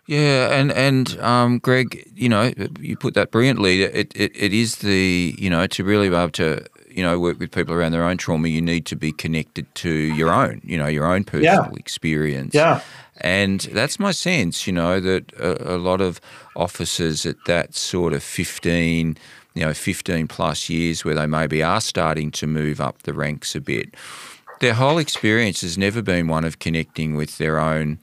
[0.06, 3.82] Yeah, and and um, Greg, you know, you put that brilliantly.
[3.82, 7.38] It, it it is the you know to really be able to you know work
[7.38, 8.48] with people around their own trauma.
[8.48, 11.78] You need to be connected to your own, you know, your own personal yeah.
[11.78, 12.54] experience.
[12.54, 12.80] Yeah.
[13.20, 16.20] And that's my sense, you know, that a, a lot of
[16.56, 19.16] officers at that sort of fifteen
[19.54, 23.54] you know, 15 plus years where they maybe are starting to move up the ranks
[23.54, 23.94] a bit.
[24.60, 27.98] Their whole experience has never been one of connecting with their own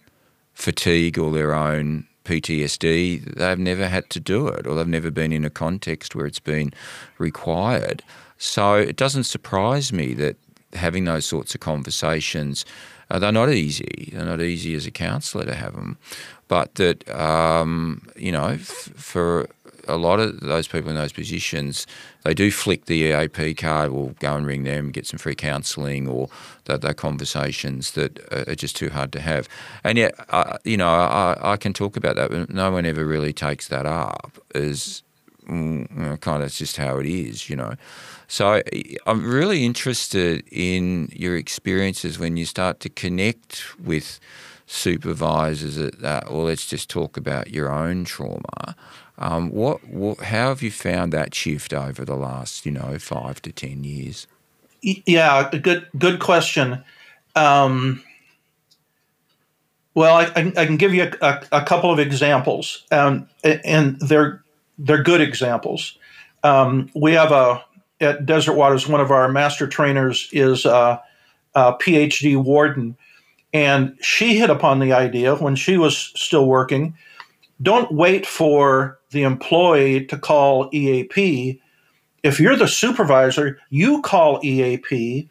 [0.53, 3.35] fatigue or their own PTSD.
[3.35, 6.39] They've never had to do it or they've never been in a context where it's
[6.39, 6.71] been
[7.17, 8.03] required.
[8.39, 10.37] So it doesn't surprise me that
[10.73, 12.65] having those sorts of conversations,
[13.11, 14.11] uh, they're not easy.
[14.13, 15.97] They're not easy as a counsellor to have them.
[16.47, 19.49] But that, um, you know, f- for
[19.87, 21.85] a lot of those people in those positions,
[22.23, 23.91] they do flick the EAP card.
[23.91, 26.29] We'll go and ring them, and get some free counselling, or
[26.65, 29.49] they're conversations that are just too hard to have.
[29.83, 33.05] And yet, uh, you know, I, I, can talk about that, but no one ever
[33.05, 35.01] really takes that up as
[35.47, 37.73] mm, kind of just how it is, you know.
[38.29, 38.61] So
[39.07, 44.19] I'm really interested in your experiences when you start to connect with
[44.67, 48.75] supervisors at that, or let's just talk about your own trauma.
[49.17, 53.41] Um, what, what, how have you found that shift over the last, you know, five
[53.41, 54.27] to ten years?
[54.83, 56.83] Yeah, good, good question.
[57.35, 58.03] Um,
[59.95, 64.43] well, I, I, can give you a, a, a couple of examples, um, and they're
[64.77, 65.97] they're good examples.
[66.43, 67.65] Um, we have a
[68.01, 68.87] at Desert Waters.
[68.87, 71.01] One of our master trainers is a,
[71.55, 72.97] a PhD warden,
[73.53, 76.95] and she hit upon the idea when she was still working.
[77.61, 81.61] Don't wait for the employee to call EAP.
[82.23, 85.29] If you're the supervisor, you call EAP.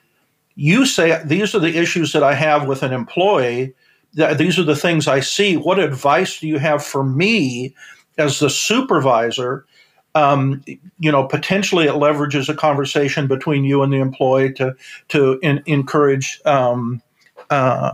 [0.57, 3.75] You say, These are the issues that I have with an employee.
[4.13, 5.57] These are the things I see.
[5.57, 7.75] What advice do you have for me
[8.17, 9.65] as the supervisor?
[10.15, 10.65] Um,
[10.99, 14.75] you know, potentially it leverages a conversation between you and the employee to
[15.09, 17.03] to in, encourage um,
[17.51, 17.93] uh,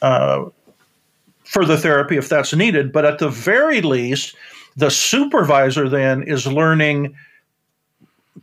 [0.00, 0.44] uh,
[1.44, 2.92] further therapy if that's needed.
[2.92, 4.36] But at the very least,
[4.76, 7.14] the supervisor then is learning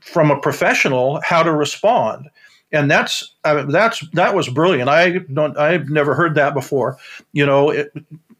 [0.01, 2.29] from a professional how to respond.
[2.71, 4.89] And that's uh, that's that was brilliant.
[4.89, 6.97] I don't i've never heard that before.
[7.31, 7.91] You know it,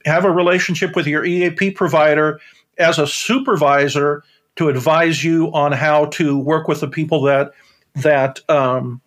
[0.06, 2.40] have a relationship with your eap provider
[2.78, 4.24] as a supervisor
[4.58, 7.52] to advise you on how to work with the people that
[7.96, 9.02] that um,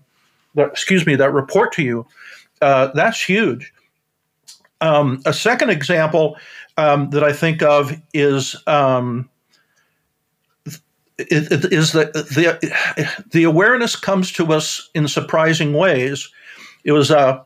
[0.55, 2.07] that excuse me that report to you
[2.63, 3.73] uh, that's huge
[4.81, 6.37] Um, a second example
[6.79, 9.29] um, that I think of is um,
[11.19, 12.59] is that the
[13.31, 16.31] the awareness comes to us in surprising ways.
[16.85, 17.45] It was a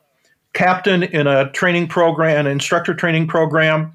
[0.53, 3.93] captain in a training program, an instructor training program,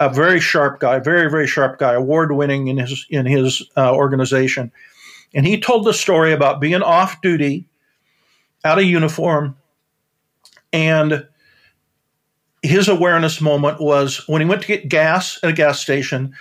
[0.00, 3.94] a very sharp guy, very very sharp guy, award winning in his in his uh,
[3.94, 4.70] organization,
[5.34, 7.66] and he told the story about being off duty,
[8.64, 9.56] out of uniform,
[10.72, 11.26] and
[12.62, 16.34] his awareness moment was when he went to get gas at a gas station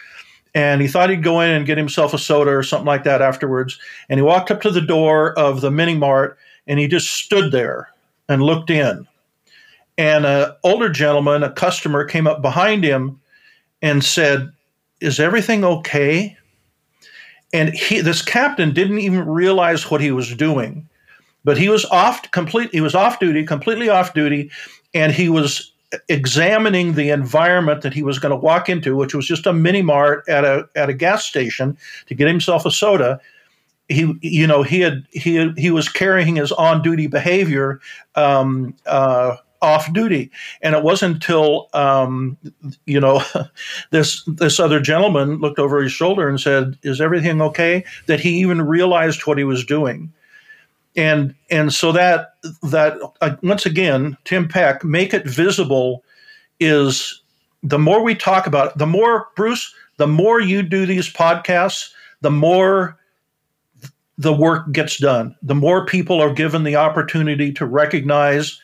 [0.56, 3.22] and he thought he'd go in and get himself a soda or something like that
[3.22, 3.78] afterwards.
[4.10, 7.52] And he walked up to the door of the mini mart and he just stood
[7.52, 7.90] there
[8.30, 9.06] and looked in.
[9.98, 13.20] And an older gentleman, a customer, came up behind him
[13.86, 14.52] and said,
[15.00, 16.36] Is everything okay?
[17.54, 20.90] And he, this captain didn't even realize what he was doing,
[21.44, 22.72] but he was off complete.
[22.72, 24.50] He was off duty, completely off duty,
[24.94, 25.72] and he was
[26.10, 29.84] examining the environment that he was going to walk into, which was just a mini
[29.84, 33.20] mart at a at a gas station to get himself a soda.
[33.88, 37.80] He, you know, he had he he was carrying his on duty behavior
[38.16, 42.38] um, uh, off duty, and it wasn't until um,
[42.86, 43.22] you know
[43.92, 48.30] this this other gentleman looked over his shoulder and said, "Is everything okay?" that he
[48.40, 50.14] even realized what he was doing.
[50.96, 56.04] And and so that that uh, once again tim peck make it visible
[56.62, 57.22] is
[57.64, 61.90] the more we talk about it the more bruce the more you do these podcasts
[62.22, 62.98] the more
[64.18, 65.36] the work gets done.
[65.42, 68.60] The more people are given the opportunity to recognize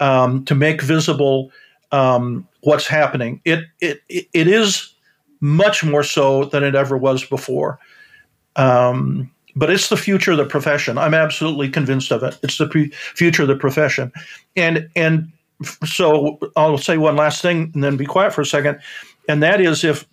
[0.00, 1.50] um, to make visible
[1.92, 4.92] um, what's happening it, it it is
[5.40, 7.78] much more so than it ever was before
[8.56, 10.98] um, but it's the future of the profession.
[10.98, 12.38] I'm absolutely convinced of it.
[12.42, 14.12] It's the pre- future of the profession,
[14.54, 15.32] and and
[15.84, 18.78] so I'll say one last thing and then be quiet for a second,
[19.28, 20.06] and that is if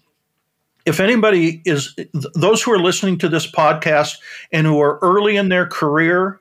[0.85, 1.95] if anybody is
[2.33, 4.17] those who are listening to this podcast
[4.51, 6.39] and who are early in their career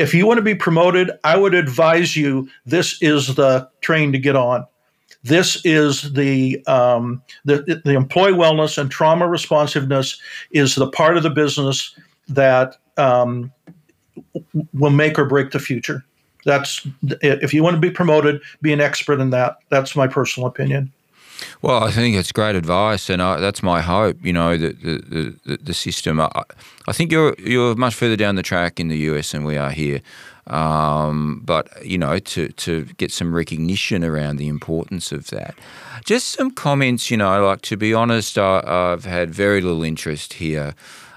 [0.00, 4.18] if you want to be promoted i would advise you this is the train to
[4.18, 4.66] get on
[5.22, 10.18] this is the, um, the the employee wellness and trauma responsiveness
[10.50, 11.94] is the part of the business
[12.28, 13.52] that um,
[14.72, 16.04] will make or break the future.
[16.44, 16.86] That's
[17.20, 19.58] if you want to be promoted, be an expert in that.
[19.68, 20.90] That's my personal opinion.
[21.62, 24.24] Well, I think it's great advice, and I, that's my hope.
[24.24, 26.20] You know, that the, the, the system.
[26.20, 26.30] I,
[26.88, 29.70] I, think you're you're much further down the track in the US than we are
[29.70, 30.00] here.
[30.46, 35.54] Um, but you know, to to get some recognition around the importance of that.
[36.04, 37.10] Just some comments.
[37.10, 40.74] You know, like to be honest, I, have had very little interest here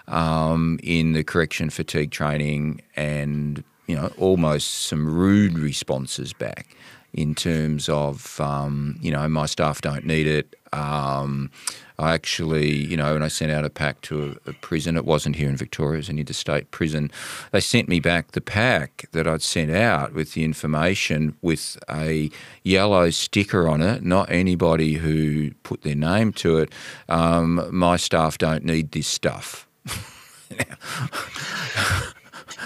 [0.08, 6.76] um, in the correction fatigue training, and you know, almost some rude responses back
[7.14, 10.56] in terms of um, you know my staff don't need it.
[10.74, 11.52] Um,
[12.00, 15.06] I actually, you know, when I sent out a pack to a, a, prison, it
[15.06, 17.12] wasn't here in Victoria, it was an interstate prison.
[17.52, 22.32] They sent me back the pack that I'd sent out with the information with a
[22.64, 26.72] yellow sticker on it, not anybody who put their name to it.
[27.08, 29.68] Um, my staff don't need this stuff.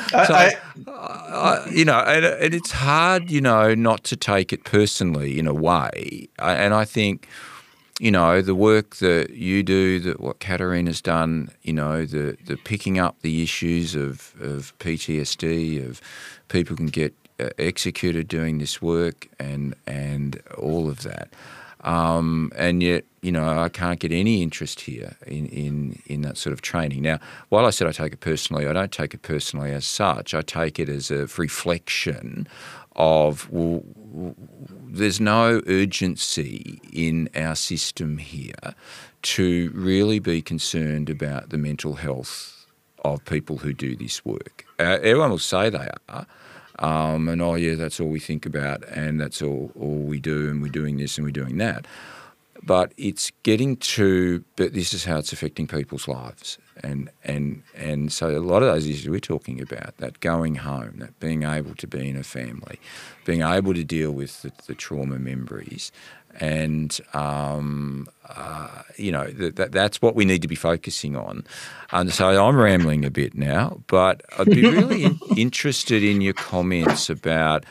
[0.09, 0.55] so, I,
[0.87, 5.47] I, you know, and, and, it's hard, you know, not to take it personally in
[5.47, 6.29] a way.
[6.39, 7.27] And I think,
[7.99, 12.57] you know, the work that you do, that what Caterina's done, you know, the the
[12.57, 16.01] picking up the issues of, of PTSD, of
[16.47, 21.29] people can get uh, executed doing this work, and and all of that.
[21.87, 26.37] Um, and yet, you know, I can't get any interest here in, in, in that
[26.37, 27.01] sort of training.
[27.01, 30.33] Now, while I said I take it personally, I don't take it personally as such.
[30.33, 32.45] I take it as a reflection
[32.97, 33.83] of, well,
[34.85, 38.75] there's no urgency in our system here
[39.21, 42.65] to really be concerned about the mental health
[43.05, 44.65] of people who do this work.
[44.77, 46.27] Uh, everyone will say they are,
[46.79, 50.49] um, and oh yeah, that's all we think about, and that's all all we do,
[50.49, 51.85] and we're doing this and we're doing that.
[52.63, 58.11] But it's getting to, but this is how it's affecting people's lives, and and and
[58.11, 61.75] so a lot of those issues we're talking about, that going home, that being able
[61.75, 62.79] to be in a family,
[63.25, 65.91] being able to deal with the, the trauma memories,
[66.39, 71.45] and um, uh, you know that, that's what we need to be focusing on.
[71.91, 76.33] And so I'm rambling a bit now, but I'd be really in, interested in your
[76.33, 77.65] comments about.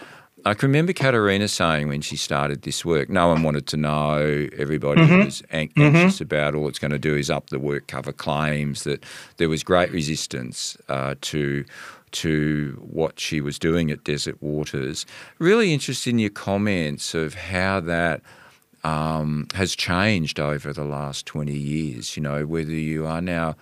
[0.44, 4.48] I can remember Caterina saying when she started this work, no one wanted to know.
[4.56, 5.24] Everybody mm-hmm.
[5.24, 5.82] was an- mm-hmm.
[5.82, 6.24] anxious mm-hmm.
[6.24, 8.84] about all it's going to do is up the work cover claims.
[8.84, 9.02] That
[9.38, 11.64] there was great resistance uh, to
[12.12, 15.04] to what she was doing at Desert Waters.
[15.38, 18.22] Really interested in your comments of how that
[18.84, 22.16] um, has changed over the last 20 years.
[22.16, 23.56] You know, whether you are now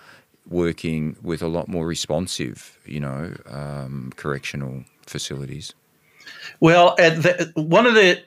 [0.49, 5.73] working with a lot more responsive, you know, um, correctional facilities.
[6.61, 8.21] Well, the, one of the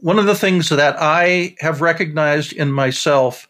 [0.00, 3.48] one of the things that I have recognized in myself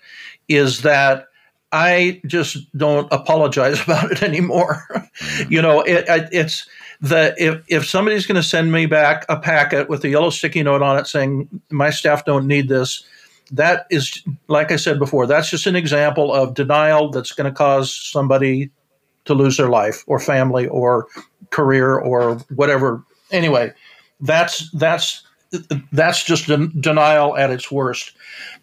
[0.48, 1.26] is that
[1.72, 4.86] I just don't apologize about it anymore.
[4.90, 5.52] Mm-hmm.
[5.52, 6.66] you know, it, it's
[7.00, 10.62] the if if somebody's going to send me back a packet with a yellow sticky
[10.62, 13.04] note on it saying my staff don't need this,
[13.52, 17.56] that is like I said before, that's just an example of denial that's going to
[17.56, 18.70] cause somebody
[19.26, 21.06] to lose their life or family or
[21.50, 23.02] career or whatever.
[23.30, 23.72] Anyway,
[24.20, 25.22] that's that's
[25.92, 26.46] that's just
[26.80, 28.12] denial at its worst.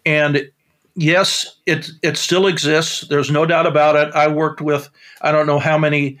[0.04, 0.50] And
[0.94, 3.06] yes, it it still exists.
[3.08, 4.14] There's no doubt about it.
[4.14, 4.88] I worked with
[5.22, 6.18] I don't know how many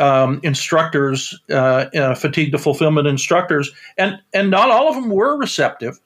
[0.00, 5.36] um, instructors, uh, uh, fatigue to fulfillment instructors, and and not all of them were
[5.36, 5.98] receptive.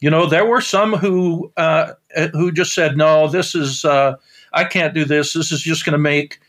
[0.00, 1.92] You know, there were some who uh,
[2.32, 4.16] who just said, "No, this is uh,
[4.52, 5.32] I can't do this.
[5.32, 6.40] This is just going to make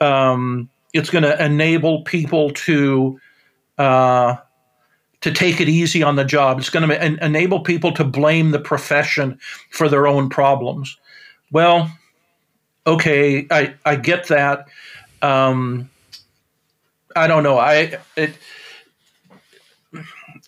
[0.00, 3.20] um, it's going to enable people to."
[3.78, 4.36] Uh,
[5.24, 6.58] to take it easy on the job.
[6.58, 9.38] It's going to en- enable people to blame the profession
[9.70, 10.98] for their own problems.
[11.50, 11.90] Well,
[12.86, 14.66] okay, I, I get that.
[15.22, 15.88] Um,
[17.16, 17.56] I don't know.
[17.56, 18.34] I it,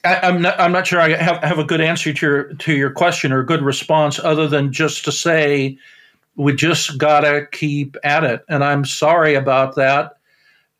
[0.05, 0.61] I, am not.
[0.61, 1.01] I'm not sure.
[1.01, 4.19] I have have a good answer to your to your question or a good response,
[4.19, 5.79] other than just to say
[6.35, 8.45] we just gotta keep at it.
[8.49, 10.16] And I'm sorry about that,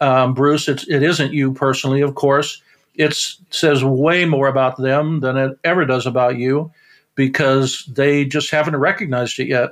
[0.01, 0.69] um, Bruce.
[0.69, 2.63] It's it isn't you personally, of course
[2.97, 3.15] it
[3.51, 6.71] says way more about them than it ever does about you
[7.15, 9.71] because they just haven't recognized it yet.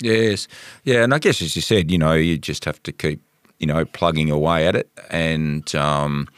[0.00, 0.48] Yes.
[0.84, 1.04] Yeah.
[1.04, 3.20] And I guess, as you said, you know, you just have to keep,
[3.58, 4.90] you know, plugging away at it.
[5.10, 6.28] And, um,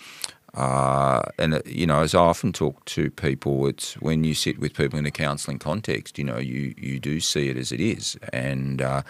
[0.52, 4.58] uh, and, uh, you know, as I often talk to people, it's when you sit
[4.58, 7.80] with people in a counselling context, you know, you, you do see it as it
[7.80, 8.18] is.
[8.32, 9.02] And uh,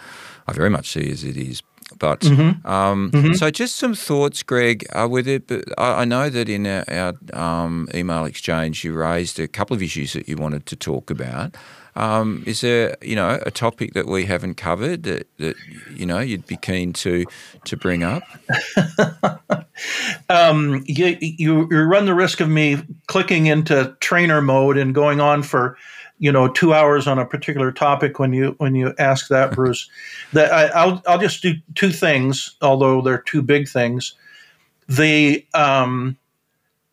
[0.47, 1.61] I very much see it as it is.
[1.97, 2.67] But mm-hmm.
[2.67, 3.33] Um, mm-hmm.
[3.33, 5.47] so, just some thoughts, Greg, uh, with it.
[5.47, 9.75] But I, I, know that in our, our um, email exchange, you raised a couple
[9.75, 11.55] of issues that you wanted to talk about.
[11.97, 15.55] Um, is there, you know, a topic that we haven't covered that, that
[15.93, 17.25] you know you'd be keen to
[17.63, 18.23] to bring up?
[20.29, 25.21] um, you, you, you run the risk of me clicking into trainer mode and going
[25.21, 25.77] on for
[26.19, 29.89] you know two hours on a particular topic when you when you ask that bruce.
[30.33, 34.13] That I, will I'll just do two things although they're two big things.
[34.87, 36.17] The um,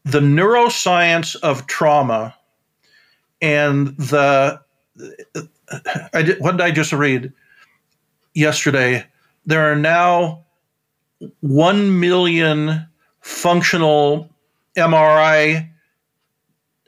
[0.05, 2.35] the neuroscience of trauma
[3.41, 4.61] and the
[6.12, 7.33] I did, what did I just read
[8.35, 9.05] yesterday?
[9.47, 10.45] There are now
[11.41, 12.87] one million
[13.20, 14.29] functional
[14.77, 15.68] MRI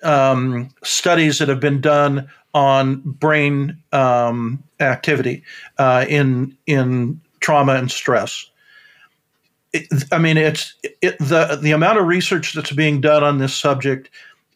[0.05, 5.43] um, studies that have been done on brain um, activity
[5.79, 8.49] uh, in in trauma and stress.
[9.73, 13.55] It, I mean, it's it, the the amount of research that's being done on this
[13.55, 14.09] subject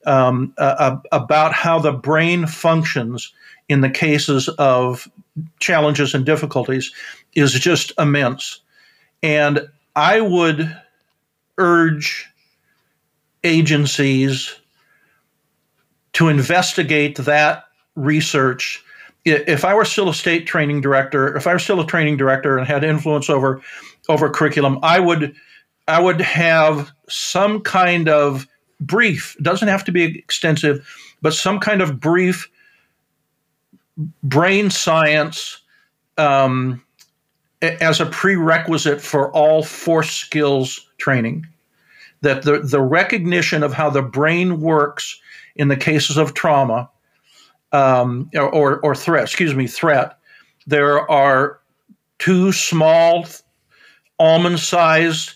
[0.06, 3.32] um, uh, about how the brain functions
[3.68, 5.08] in the cases of
[5.58, 6.92] challenges and difficulties
[7.34, 8.60] is just immense,
[9.22, 10.74] and I would
[11.58, 12.28] urge
[13.42, 14.54] agencies
[16.18, 18.82] to investigate that research.
[19.24, 22.58] If I were still a state training director, if I were still a training director
[22.58, 23.62] and had influence over
[24.08, 25.32] over curriculum, I would
[25.86, 28.48] I would have some kind of
[28.80, 29.36] brief.
[29.42, 30.84] Doesn't have to be extensive,
[31.22, 32.50] but some kind of brief
[34.24, 35.60] brain science
[36.16, 36.82] um,
[37.62, 41.46] as a prerequisite for all force skills training.
[42.22, 45.20] That the, the recognition of how the brain works
[45.58, 46.88] in the cases of trauma
[47.72, 50.18] um, or, or threat, excuse me, threat,
[50.66, 51.60] there are
[52.18, 53.26] two small
[54.18, 55.34] almond sized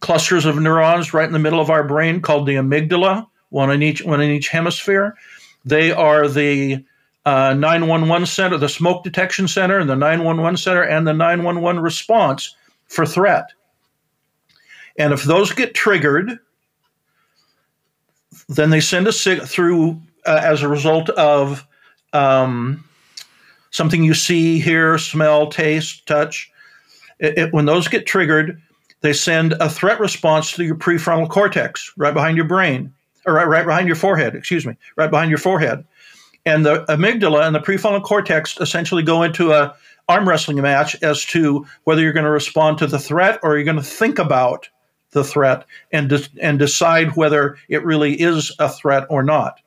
[0.00, 3.82] clusters of neurons right in the middle of our brain called the amygdala, one in
[3.82, 5.16] each, one in each hemisphere.
[5.64, 6.84] They are the
[7.24, 12.54] uh, 911 center, the smoke detection center, and the 911 center, and the 911 response
[12.88, 13.46] for threat.
[14.98, 16.38] And if those get triggered,
[18.48, 21.66] then they send a sig- through uh, as a result of
[22.12, 22.84] um,
[23.70, 26.50] something you see, hear, smell, taste, touch.
[27.18, 28.60] It, it, when those get triggered,
[29.00, 32.92] they send a threat response to your prefrontal cortex, right behind your brain,
[33.26, 34.34] or right, right behind your forehead.
[34.34, 35.84] Excuse me, right behind your forehead.
[36.46, 39.74] And the amygdala and the prefrontal cortex essentially go into a
[40.08, 43.64] arm wrestling match as to whether you're going to respond to the threat or you're
[43.64, 44.68] going to think about
[45.14, 49.60] the threat and de- and decide whether it really is a threat or not.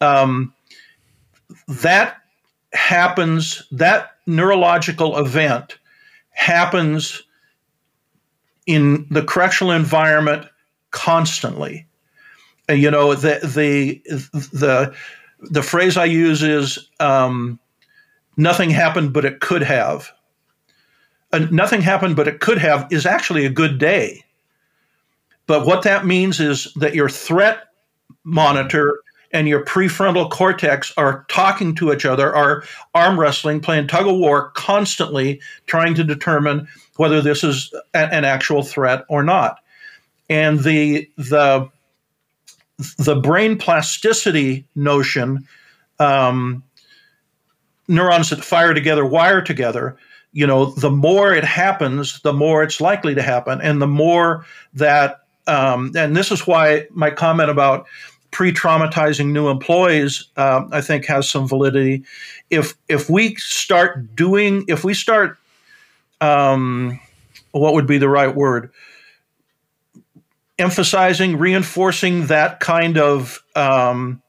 [0.00, 0.54] Um,
[1.66, 2.16] that
[2.72, 3.62] happens.
[3.70, 5.78] That neurological event
[6.30, 7.22] happens
[8.66, 10.46] in the correctional environment
[10.90, 11.86] constantly.
[12.70, 14.00] Uh, you know the the
[14.52, 14.94] the
[15.40, 17.58] the phrase I use is um,
[18.36, 20.10] nothing happened, but it could have.
[21.32, 24.24] Uh, nothing happened, but it could have is actually a good day.
[25.48, 27.64] But what that means is that your threat
[28.22, 29.00] monitor
[29.32, 34.16] and your prefrontal cortex are talking to each other, are arm wrestling, playing tug of
[34.16, 39.58] war constantly, trying to determine whether this is a, an actual threat or not.
[40.28, 41.68] And the the
[42.98, 45.48] the brain plasticity notion,
[45.98, 46.62] um,
[47.88, 49.96] neurons that fire together wire together.
[50.32, 54.44] You know, the more it happens, the more it's likely to happen, and the more
[54.74, 55.20] that.
[55.48, 57.86] Um, and this is why my comment about
[58.30, 62.04] pre-traumatizing new employees, uh, I think, has some validity.
[62.50, 65.38] If if we start doing, if we start,
[66.20, 67.00] um,
[67.52, 68.70] what would be the right word?
[70.58, 74.20] emphasizing, reinforcing that kind of um,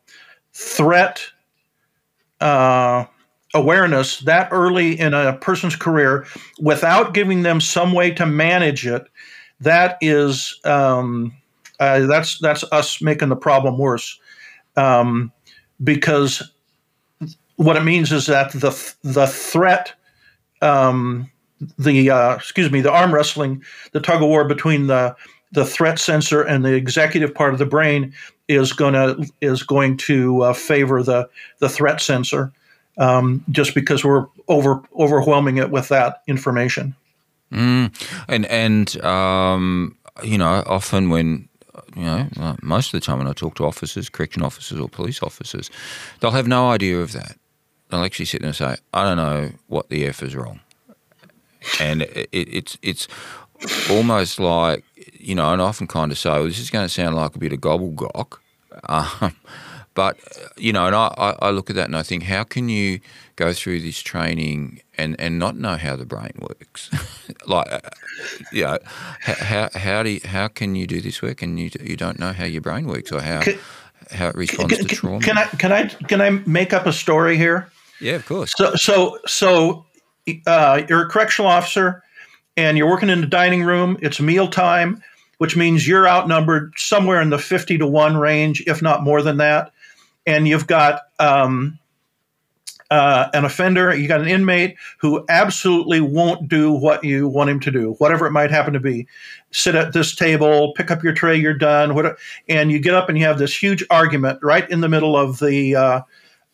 [0.53, 1.25] threat
[2.39, 3.05] uh,
[3.53, 6.25] awareness that early in a person's career
[6.59, 9.03] without giving them some way to manage it,
[9.61, 11.33] that is um,
[11.79, 14.19] uh, that's that's us making the problem worse.
[14.75, 15.31] Um,
[15.83, 16.51] because
[17.55, 18.71] what it means is that the
[19.03, 19.93] the threat,
[20.61, 21.29] um,
[21.77, 25.15] the uh, excuse me, the arm wrestling, the tug of war between the
[25.51, 28.13] the threat sensor and the executive part of the brain
[28.47, 31.29] is to is going to uh, favor the
[31.59, 32.51] the threat sensor,
[32.97, 36.95] um, just because we're over overwhelming it with that information.
[37.51, 37.91] Mm.
[38.27, 41.47] And and um, you know, often when
[41.95, 45.23] you know, most of the time when I talk to officers, correction officers, or police
[45.23, 45.69] officers,
[46.19, 47.37] they'll have no idea of that.
[47.89, 50.59] They'll actually sit there and say, "I don't know what the f is wrong,"
[51.79, 53.07] and it, it, it's it's
[53.89, 54.83] almost like
[55.19, 57.35] you know, and I often kind of say, well, this is going to sound like
[57.35, 58.37] a bit of gobbledygook.
[58.87, 59.35] Um,
[59.93, 60.17] but,
[60.57, 62.99] you know, and I, I look at that and I think, how can you
[63.35, 66.89] go through this training and, and not know how the brain works?
[67.47, 67.79] like, uh,
[68.51, 68.77] you know,
[69.19, 72.33] how, how, do you, how can you do this work and you, you don't know
[72.33, 73.57] how your brain works or how, can,
[74.11, 75.19] how it responds can, to trauma?
[75.19, 77.69] Can I, can, I, can I make up a story here?
[77.99, 78.53] Yeah, of course.
[78.55, 79.85] So, so, so
[80.45, 82.03] uh, you're a correctional officer
[82.55, 83.97] and you're working in the dining room.
[84.01, 85.03] It's mealtime
[85.39, 89.37] which means you're outnumbered somewhere in the 50 to 1 range, if not more than
[89.37, 89.71] that.
[90.29, 91.79] And you've got um,
[92.91, 97.59] uh, an offender, you got an inmate who absolutely won't do what you want him
[97.61, 99.07] to do, whatever it might happen to be.
[99.49, 102.15] Sit at this table, pick up your tray, you're done.
[102.47, 105.39] And you get up and you have this huge argument right in the middle of
[105.39, 106.01] the uh,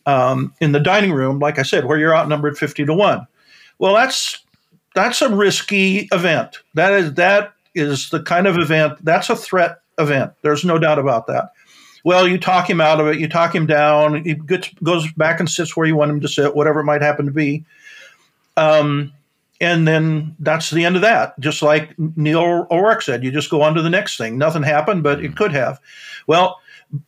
[0.05, 3.27] um, in the dining room, like I said, where you're outnumbered 50 to 1.
[3.79, 4.41] Well, that's
[4.93, 6.59] that's a risky event.
[6.75, 10.31] That is that is the kind of event that's a threat event.
[10.43, 11.51] There's no doubt about that.
[12.05, 15.39] Well, you talk him out of it, you talk him down, he gets, goes back
[15.39, 17.65] and sits where you want him to sit, whatever it might happen to be.
[18.55, 19.11] Um,
[19.59, 21.37] and then that's the end of that.
[21.39, 24.37] Just like Neil O'Rourke said, you just go on to the next thing.
[24.37, 25.79] Nothing happened, but it could have.
[26.27, 26.59] Well,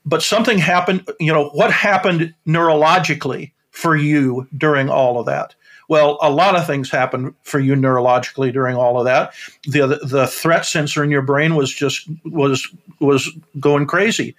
[0.03, 1.07] but something happened.
[1.19, 5.53] You know, what happened neurologically for you during all of that?
[5.89, 9.33] Well, a lot of things happened for you neurologically during all of that.
[9.63, 12.67] The the threat sensor in your brain was just was
[12.99, 14.35] was going crazy,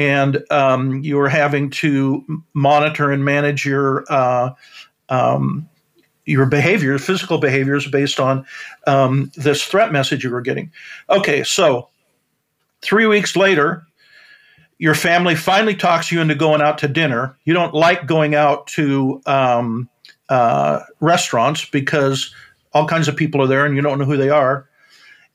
[0.00, 4.54] and um, you are having to monitor and manage your uh,
[5.10, 5.68] um,
[6.24, 8.46] your behavior, physical behaviors based on
[8.86, 10.72] um, this threat message you were getting.
[11.10, 11.90] Okay, so
[12.80, 13.86] three weeks later,
[14.78, 17.36] your family finally talks you into going out to dinner.
[17.44, 19.86] You don't like going out to um,
[20.30, 22.34] uh, restaurants because
[22.72, 24.66] all kinds of people are there and you don't know who they are.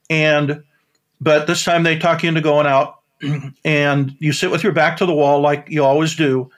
[0.10, 0.64] And
[1.22, 2.96] but this time they talk you into going out,
[3.64, 6.50] and you sit with your back to the wall like you always do,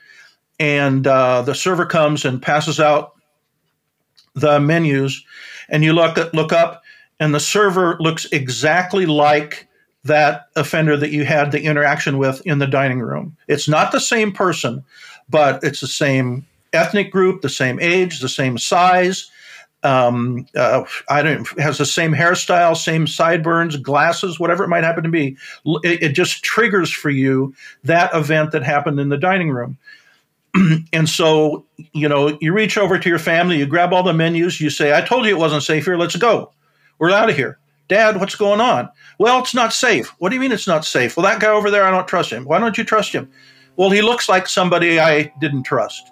[0.59, 3.13] and uh, the server comes and passes out
[4.33, 5.23] the menus,
[5.69, 6.83] and you look look up,
[7.19, 9.67] and the server looks exactly like
[10.03, 13.35] that offender that you had the interaction with in the dining room.
[13.47, 14.83] It's not the same person,
[15.29, 19.29] but it's the same ethnic group, the same age, the same size.
[19.87, 25.03] Um, uh, I don't has the same hairstyle, same sideburns, glasses, whatever it might happen
[25.03, 25.37] to be.
[25.65, 29.77] It, it just triggers for you that event that happened in the dining room.
[30.93, 34.59] and so, you know, you reach over to your family, you grab all the menus,
[34.59, 35.95] you say, "I told you it wasn't safe here.
[35.95, 36.51] Let's go.
[36.99, 37.57] We're out of here."
[37.87, 38.89] Dad, what's going on?
[39.17, 40.09] Well, it's not safe.
[40.19, 41.15] What do you mean it's not safe?
[41.15, 42.43] Well, that guy over there, I don't trust him.
[42.43, 43.31] Why don't you trust him?
[43.77, 46.11] Well, he looks like somebody I didn't trust.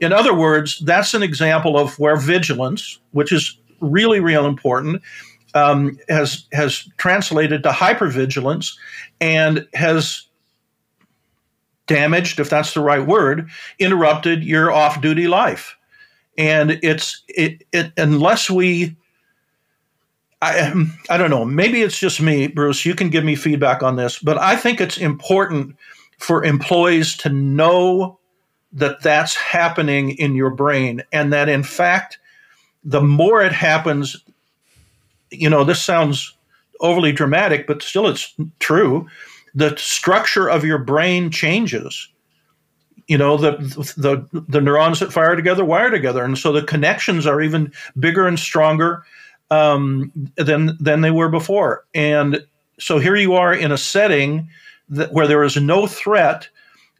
[0.00, 5.02] In other words, that's an example of where vigilance, which is really, real important,
[5.54, 8.76] um, has has translated to hypervigilance
[9.20, 10.26] and has
[11.86, 15.76] damaged, if that's the right word, interrupted your off-duty life.
[16.38, 18.96] And it's it, it unless we
[20.42, 20.72] I,
[21.10, 21.44] I don't know.
[21.44, 22.86] Maybe it's just me, Bruce.
[22.86, 25.76] You can give me feedback on this, but I think it's important
[26.18, 28.19] for employees to know
[28.72, 32.18] that that's happening in your brain and that, in fact,
[32.84, 34.16] the more it happens,
[35.30, 36.34] you know, this sounds
[36.80, 39.08] overly dramatic, but still it's true.
[39.54, 42.08] The structure of your brain changes.
[43.08, 43.56] You know, the,
[43.96, 46.22] the, the neurons that fire together wire together.
[46.22, 49.04] And so the connections are even bigger and stronger
[49.50, 51.84] um, than than they were before.
[51.92, 52.46] And
[52.78, 54.48] so here you are in a setting
[54.90, 56.48] that, where there is no threat,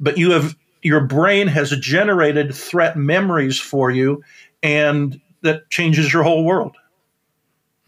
[0.00, 4.22] but you have your brain has generated threat memories for you,
[4.62, 6.76] and that changes your whole world.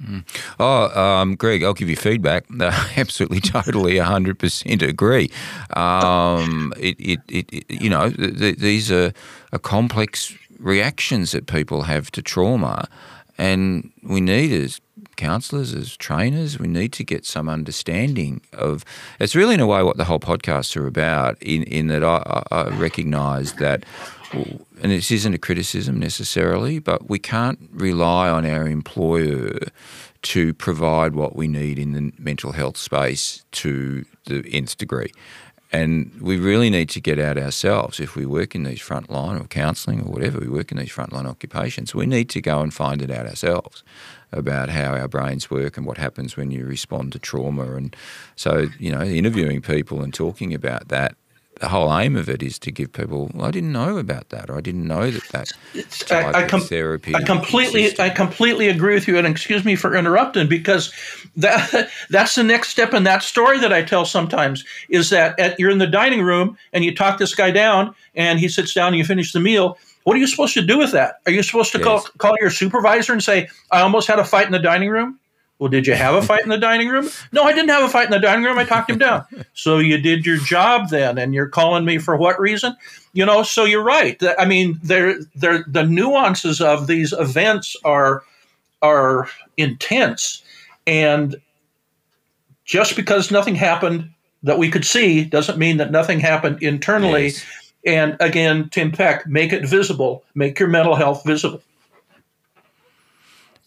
[0.03, 0.25] Mm.
[0.59, 2.45] Oh, um, Greg, I'll give you feedback.
[2.97, 5.31] absolutely, totally, hundred percent agree.
[5.75, 9.13] Um, it, it, it, you know, th- th- these are,
[9.53, 12.89] are complex reactions that people have to trauma,
[13.39, 14.81] and we need as
[15.17, 18.85] counsellors, as trainers, we need to get some understanding of.
[19.19, 21.41] It's really in a way what the whole podcasts are about.
[21.43, 23.85] In in that I, I recognise that,
[24.33, 29.59] and this isn't a criticism necessarily, but we can't rely on our employer
[30.23, 35.13] to provide what we need in the mental health space to the nth degree.
[35.73, 37.99] And we really need to get out ourselves.
[37.99, 41.25] If we work in these frontline or counselling or whatever, we work in these frontline
[41.25, 43.83] occupations, we need to go and find it out ourselves
[44.33, 47.75] about how our brains work and what happens when you respond to trauma.
[47.75, 47.97] And
[48.37, 51.17] so, you know, interviewing people and talking about that
[51.63, 53.31] the whole aim of it is to give people.
[53.33, 55.53] Well, I didn't know about that, I didn't know that that
[56.01, 57.15] type I, I com- of therapy.
[57.15, 58.03] I completely, existed.
[58.03, 60.93] I completely agree with you, and excuse me for interrupting because
[61.37, 65.57] that that's the next step in that story that I tell sometimes is that at,
[65.61, 68.89] you're in the dining room and you talk this guy down, and he sits down
[68.89, 69.79] and you finish the meal.
[70.03, 71.21] What are you supposed to do with that?
[71.27, 71.85] Are you supposed to yes.
[71.87, 75.21] call call your supervisor and say, "I almost had a fight in the dining room"?
[75.63, 77.09] Well, did you have a fight in the dining room?
[77.31, 78.59] No, I didn't have a fight in the dining room.
[78.59, 79.25] I talked him down.
[79.55, 82.77] So you did your job then, and you're calling me for what reason?
[83.13, 84.21] You know, so you're right.
[84.37, 88.25] I mean, there, there, the nuances of these events are
[88.83, 90.43] are intense,
[90.85, 91.37] and
[92.65, 94.11] just because nothing happened
[94.43, 97.27] that we could see doesn't mean that nothing happened internally.
[97.27, 97.73] Yes.
[97.87, 100.25] And again, Tim Peck, make it visible.
[100.35, 101.63] Make your mental health visible.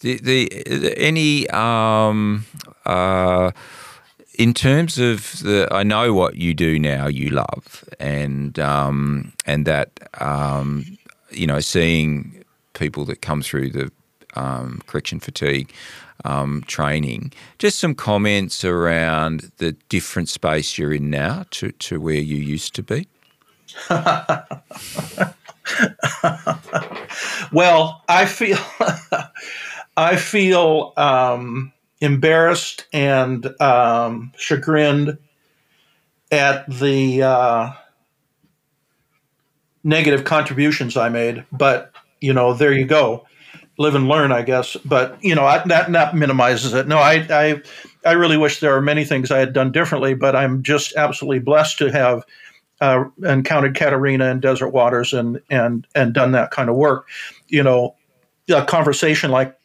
[0.05, 2.45] The, the any um,
[2.85, 3.49] uh,
[4.37, 7.07] in terms of the, I know what you do now.
[7.07, 9.89] You love and um, and that
[10.21, 10.85] um,
[11.31, 12.43] you know seeing
[12.73, 13.91] people that come through the
[14.35, 15.73] um, correction fatigue
[16.23, 17.33] um, training.
[17.57, 22.75] Just some comments around the different space you're in now to, to where you used
[22.75, 23.07] to be.
[27.51, 28.59] well, I feel
[29.97, 31.71] I feel um,
[32.01, 35.17] embarrassed and um, chagrined
[36.31, 37.71] at the uh,
[39.83, 41.45] negative contributions I made.
[41.51, 43.25] But you know, there you go,
[43.77, 44.75] live and learn, I guess.
[44.83, 46.87] But you know, I, that that minimizes it.
[46.87, 47.61] No, I, I
[48.05, 51.39] I really wish there are many things I had done differently, but I'm just absolutely
[51.39, 52.23] blessed to have.
[52.81, 57.07] Uh, encountered Caterina and Desert Waters and and and done that kind of work.
[57.47, 57.95] You know,
[58.49, 59.57] a conversation like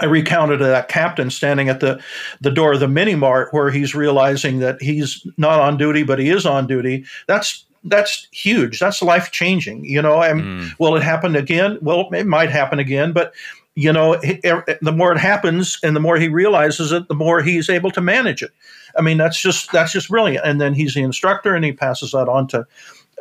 [0.00, 2.02] I recounted that captain standing at the,
[2.40, 6.18] the door of the mini mart where he's realizing that he's not on duty, but
[6.18, 7.04] he is on duty.
[7.26, 8.78] That's that's huge.
[8.78, 9.84] That's life changing.
[9.84, 10.78] You know, and mm.
[10.78, 11.78] will it happen again?
[11.82, 13.34] Well, it might happen again, but
[13.74, 17.70] you know, the more it happens and the more he realizes it, the more he's
[17.70, 18.50] able to manage it.
[18.98, 20.44] I mean, that's just that's just brilliant.
[20.44, 22.66] And then he's the instructor, and he passes that on to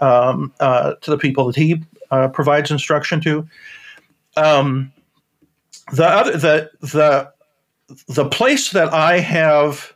[0.02, 3.48] um, uh, to the people that he uh, provides instruction to.
[4.36, 4.92] Um,
[5.92, 7.32] the other the the
[8.08, 9.94] the place that I have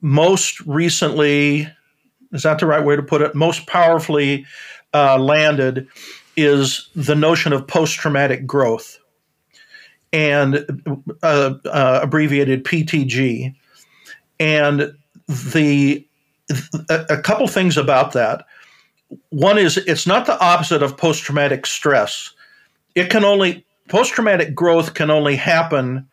[0.00, 1.68] most recently
[2.32, 3.34] is that the right way to put it?
[3.34, 4.44] Most powerfully
[4.92, 5.88] uh, landed
[6.36, 8.98] is the notion of post traumatic growth
[10.12, 10.66] and
[11.22, 13.54] uh, uh, abbreviated PTG.
[14.40, 14.94] And
[15.28, 16.06] the
[16.90, 18.44] a, a couple things about that.
[19.30, 22.32] One is it's not the opposite of post traumatic stress.
[22.94, 26.08] It can only post traumatic growth can only happen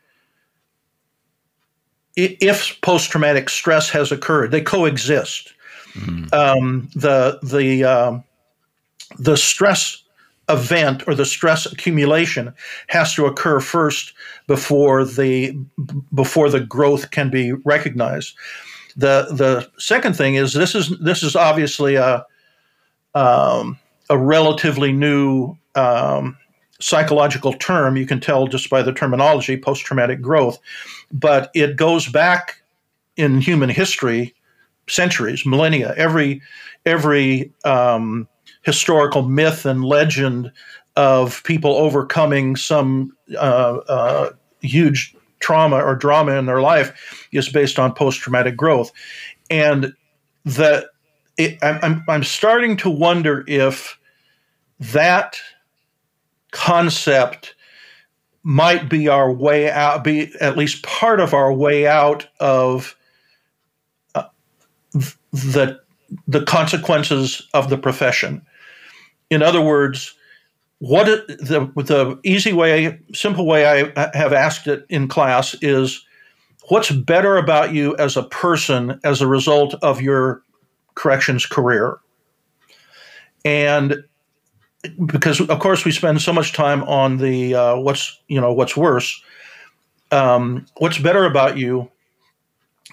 [2.16, 5.54] if post traumatic stress has occurred, they coexist.
[5.94, 6.34] Mm-hmm.
[6.34, 8.20] Um, the the uh,
[9.18, 10.04] the stress
[10.50, 12.54] event or the stress accumulation
[12.88, 14.14] has to occur first
[14.48, 15.58] before the
[16.14, 18.36] before the growth can be recognized.
[18.96, 22.26] The the second thing is this is this is obviously a
[23.16, 23.78] um,
[24.10, 26.38] a relatively new um,
[26.82, 27.96] psychological term.
[27.96, 30.60] You can tell just by the terminology, post traumatic growth,
[31.12, 32.62] but it goes back
[33.16, 34.34] in human history
[34.88, 35.94] centuries, millennia.
[35.96, 36.42] Every
[36.86, 38.28] every um,
[38.64, 40.52] historical myth and legend
[40.96, 47.80] of people overcoming some uh, uh, huge trauma or drama in their life is based
[47.80, 48.92] on post traumatic growth,
[49.50, 49.94] and
[50.46, 50.88] that
[51.62, 53.98] I'm I'm starting to wonder if
[54.80, 55.40] that
[56.52, 57.56] concept
[58.44, 62.96] might be our way out, be at least part of our way out of
[64.16, 64.24] uh,
[65.32, 65.80] the
[66.28, 68.46] the consequences of the profession.
[69.30, 70.14] In other words,
[70.80, 76.04] what the the easy way, simple way I have asked it in class is,
[76.70, 80.42] what's better about you as a person as a result of your
[80.96, 81.98] corrections career?
[83.46, 84.04] And
[85.06, 88.76] because of course we spend so much time on the uh, what's you know what's
[88.76, 89.22] worse
[90.12, 91.90] um, what's better about you.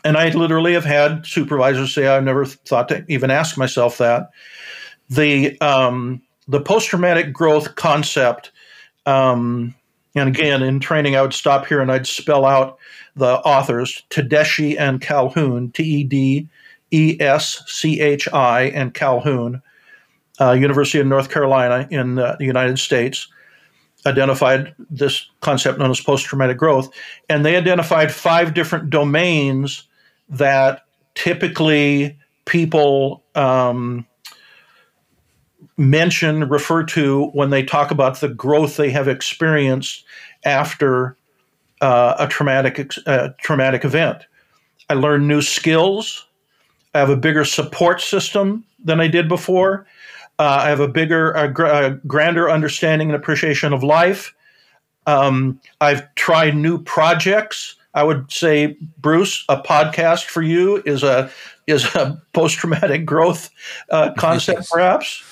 [0.05, 4.31] And i literally have had supervisors say "I've never thought to even ask myself that.
[5.11, 8.53] The um, the post-traumatic growth concept
[9.07, 9.75] um,
[10.15, 12.79] and again in training i would stop here and i'd spell out
[13.17, 16.51] the authors tedeschi and calhoun t-e-d-e-s-c-h-i
[18.63, 19.63] and calhoun
[20.41, 23.29] uh, University of North Carolina in uh, the United States
[24.07, 26.91] identified this concept known as post traumatic growth.
[27.29, 29.85] And they identified five different domains
[30.29, 30.85] that
[31.15, 34.07] typically people um,
[35.77, 40.05] mention, refer to when they talk about the growth they have experienced
[40.45, 41.17] after
[41.81, 44.23] uh, a traumatic, uh, traumatic event.
[44.89, 46.27] I learned new skills.
[46.95, 49.87] I have a bigger support system than I did before.
[50.39, 54.35] Uh, I have a bigger, a, gr- a grander understanding and appreciation of life.
[55.07, 57.75] Um, I've tried new projects.
[57.95, 61.31] I would say, Bruce, a podcast for you is a
[61.67, 63.51] is a post traumatic growth
[63.91, 64.71] uh, concept, yes.
[64.71, 65.23] perhaps,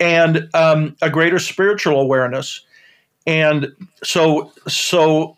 [0.00, 2.64] and um, a greater spiritual awareness.
[3.26, 3.68] And
[4.02, 5.36] so, so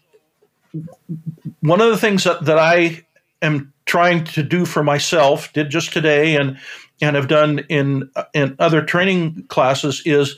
[1.61, 3.05] one of the things that, that I
[3.43, 6.59] am trying to do for myself, did just today, and
[7.03, 10.37] and have done in in other training classes is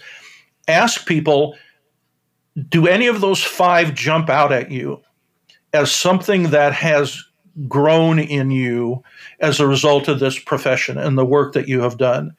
[0.66, 1.54] ask people
[2.68, 5.00] do any of those five jump out at you
[5.72, 7.22] as something that has
[7.68, 9.02] grown in you
[9.40, 12.34] as a result of this profession and the work that you have done?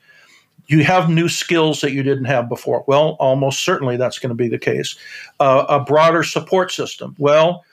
[0.67, 2.83] You have new skills that you didn't have before.
[2.87, 4.97] Well almost certainly that's going to be the case.
[5.39, 7.15] Uh, a broader support system.
[7.19, 7.63] Well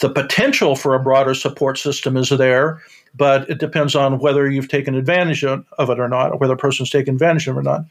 [0.00, 2.82] the potential for a broader support system is there
[3.14, 6.58] but it depends on whether you've taken advantage of it or not, or whether a
[6.58, 7.84] person's taken advantage of it or not.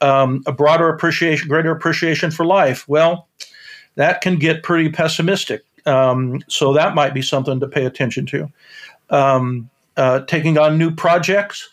[0.00, 2.86] Um, a broader appreciation, greater appreciation for life.
[2.88, 3.28] Well,
[3.96, 5.64] that can get pretty pessimistic.
[5.86, 8.52] Um, so that might be something to pay attention to.
[9.10, 11.68] Um, uh, taking on new projects.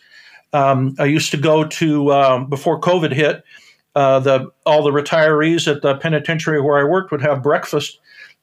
[0.52, 3.44] Um, I used to go to um, before COVID hit.
[3.94, 7.98] Uh, the all the retirees at the penitentiary where I worked would have breakfast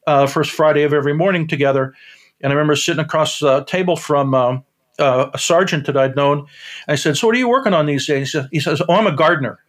[0.08, 1.93] uh, first Friday of every morning together
[2.42, 4.58] and I remember sitting across the table from uh,
[5.00, 6.48] uh, a sergeant that I'd known.
[6.88, 8.36] I said, So, what are you working on these days?
[8.52, 9.60] He says, Oh, I'm a gardener.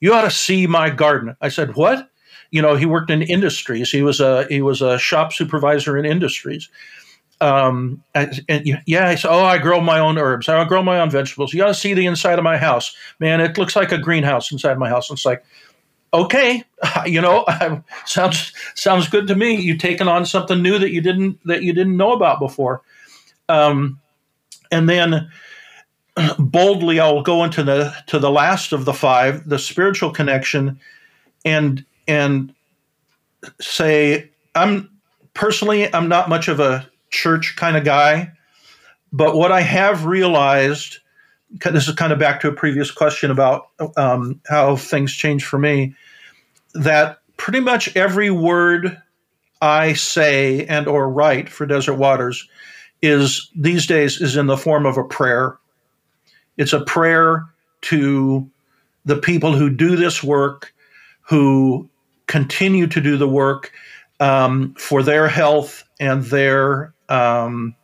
[0.00, 1.36] You ought to see my garden.
[1.40, 2.08] I said, What?
[2.50, 3.90] You know, he worked in industries.
[3.90, 6.68] He was a he was a shop supervisor in industries.
[7.40, 10.48] Um, and, and, yeah, I said, oh, I grow my own herbs.
[10.48, 11.52] I grow my own vegetables.
[11.52, 13.40] You got to see the inside of my house, man.
[13.40, 15.10] It looks like a greenhouse inside my house.
[15.10, 15.44] It's like,
[16.12, 16.64] okay,
[17.06, 17.44] you know,
[18.06, 19.56] sounds sounds good to me.
[19.56, 22.82] You've taken on something new that you didn't that you didn't know about before.
[23.48, 24.00] Um,
[24.70, 25.30] and then
[26.38, 30.78] boldly, I'll go into the to the last of the five, the spiritual connection,
[31.44, 32.54] and and
[33.60, 34.90] say I'm
[35.34, 38.32] personally I'm not much of a church kind of guy,
[39.12, 40.98] but what I have realized
[41.60, 45.58] this is kind of back to a previous question about um, how things change for
[45.58, 45.94] me
[46.74, 49.00] that pretty much every word
[49.60, 52.48] i say and or write for desert waters
[53.02, 55.58] is these days is in the form of a prayer.
[56.56, 57.44] It's a prayer
[57.82, 58.48] to
[59.04, 60.72] the people who do this work
[61.20, 61.88] who
[62.28, 63.72] continue to do the work
[64.20, 67.74] um, for their health and their um,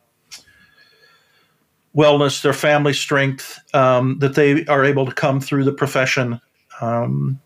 [1.95, 6.39] wellness, their family strength, um, that they are able to come through the profession
[6.81, 7.39] um,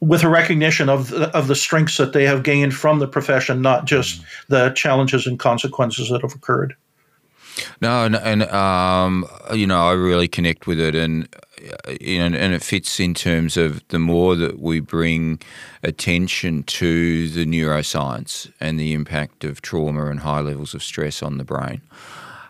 [0.00, 3.62] with a recognition of the, of the strengths that they have gained from the profession,
[3.62, 6.74] not just the challenges and consequences that have occurred.
[7.80, 11.26] No, and, and um, you know, I really connect with it, and
[11.98, 15.40] you know, and it fits in terms of the more that we bring
[15.82, 21.38] attention to the neuroscience and the impact of trauma and high levels of stress on
[21.38, 21.80] the brain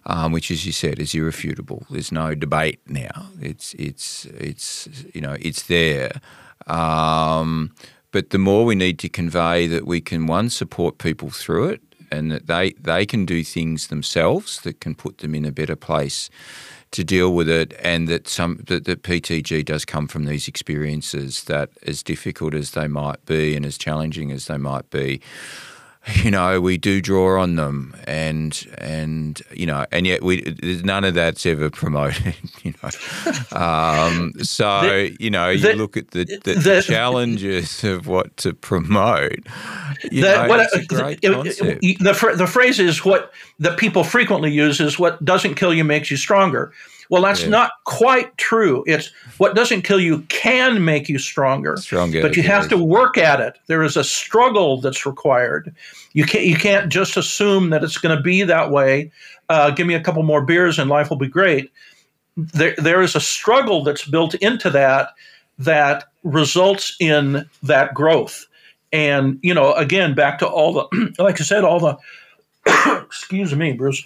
[0.07, 1.84] um, which, as you said, is irrefutable.
[1.90, 3.26] There's no debate now.
[3.40, 6.20] It's it's it's you know it's there.
[6.66, 7.74] Um,
[8.12, 11.82] but the more we need to convey that we can one support people through it,
[12.11, 15.76] and that they they can do things themselves that can put them in a better
[15.76, 16.30] place
[16.92, 21.44] to deal with it, and that some that, that PTG does come from these experiences
[21.44, 25.20] that, as difficult as they might be and as challenging as they might be,
[26.22, 31.04] you know, we do draw on them, and and you know, and yet we none
[31.04, 32.34] of that's ever promoted.
[32.62, 37.84] You know, um, so the, you know, you the, look at the, the, the, challenges
[37.84, 39.46] of what to promote.
[40.11, 41.80] You know, what, it's a great concept.
[41.80, 46.11] The the phrase is what that people frequently use is what doesn't kill you makes
[46.11, 46.72] you stronger.
[47.09, 47.48] Well, that's yeah.
[47.48, 48.84] not quite true.
[48.86, 51.76] It's what doesn't kill you can make you stronger.
[51.76, 53.59] Stronger, but you have to work at it.
[53.66, 55.74] There is a struggle that's required.
[56.12, 59.11] You can't you can't just assume that it's going to be that way.
[59.48, 61.70] Uh, give me a couple more beers and life will be great.
[62.36, 65.11] There there is a struggle that's built into that
[65.59, 68.46] that results in that growth.
[68.92, 71.96] And you know, again, back to all the like I said, all the
[73.04, 74.04] excuse me, Bruce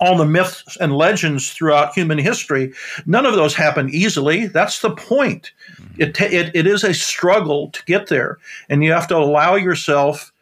[0.00, 2.72] all the myths and legends throughout human history,
[3.06, 4.46] none of those happen easily.
[4.46, 5.52] That's the point.
[5.76, 6.02] Mm-hmm.
[6.02, 8.38] It, it, it is a struggle to get there,
[8.68, 10.32] and you have to allow yourself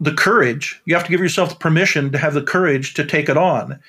[0.00, 0.80] the courage.
[0.84, 3.80] You have to give yourself the permission to have the courage to take it on.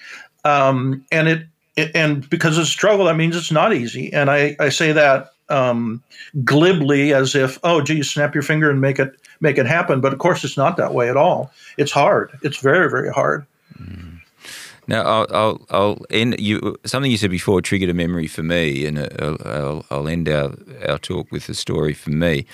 [0.45, 4.13] Um, and it, it, and because it's a struggle, that means it's not easy.
[4.13, 6.01] And I, I say that um,
[6.43, 9.99] glibly as if, oh, geez, snap your finger and make it make it happen.
[9.99, 11.51] But of course, it's not that way at all.
[11.77, 12.31] It's hard.
[12.43, 13.45] It's very very hard.
[13.79, 14.21] Mm.
[14.87, 16.77] Now, I'll, I'll, I'll, end you.
[16.85, 20.53] Something you said before triggered a memory for me, and I'll, I'll end our,
[20.87, 22.45] our talk with a story from me.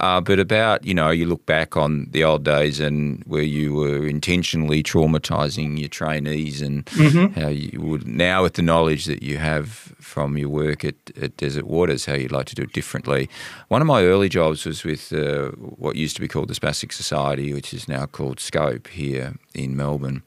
[0.00, 3.74] Uh, but about, you know, you look back on the old days and where you
[3.74, 7.40] were intentionally traumatizing your trainees and mm-hmm.
[7.40, 9.68] how you would now, with the knowledge that you have
[10.00, 13.28] from your work at, at Desert Waters, how you'd like to do it differently.
[13.68, 16.92] One of my early jobs was with uh, what used to be called the Spastic
[16.92, 20.22] Society, which is now called Scope here in Melbourne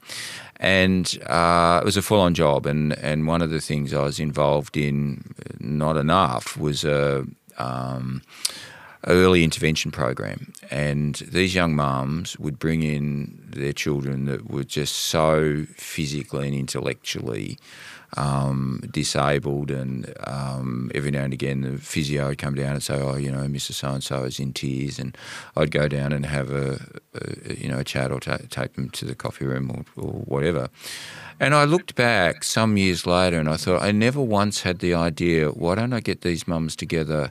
[0.60, 2.66] and uh, it was a full-on job.
[2.66, 7.24] And and one of the things I was involved in, not enough, was a
[7.58, 8.22] um,
[9.08, 10.52] early intervention program.
[10.70, 16.56] And these young mums would bring in their children that were just so physically and
[16.56, 17.58] intellectually
[18.16, 22.98] um, disabled, and um, every now and again the physio would come down and say,
[22.98, 23.72] "Oh, you know, Mr.
[23.72, 25.16] So and So is in tears," and
[25.56, 26.78] I'd go down and have a,
[27.14, 30.12] a you know a chat or ta- take them to the coffee room or, or
[30.12, 30.70] whatever.
[31.40, 34.94] And I looked back some years later and I thought, I never once had the
[34.94, 37.30] idea, why don't I get these mums together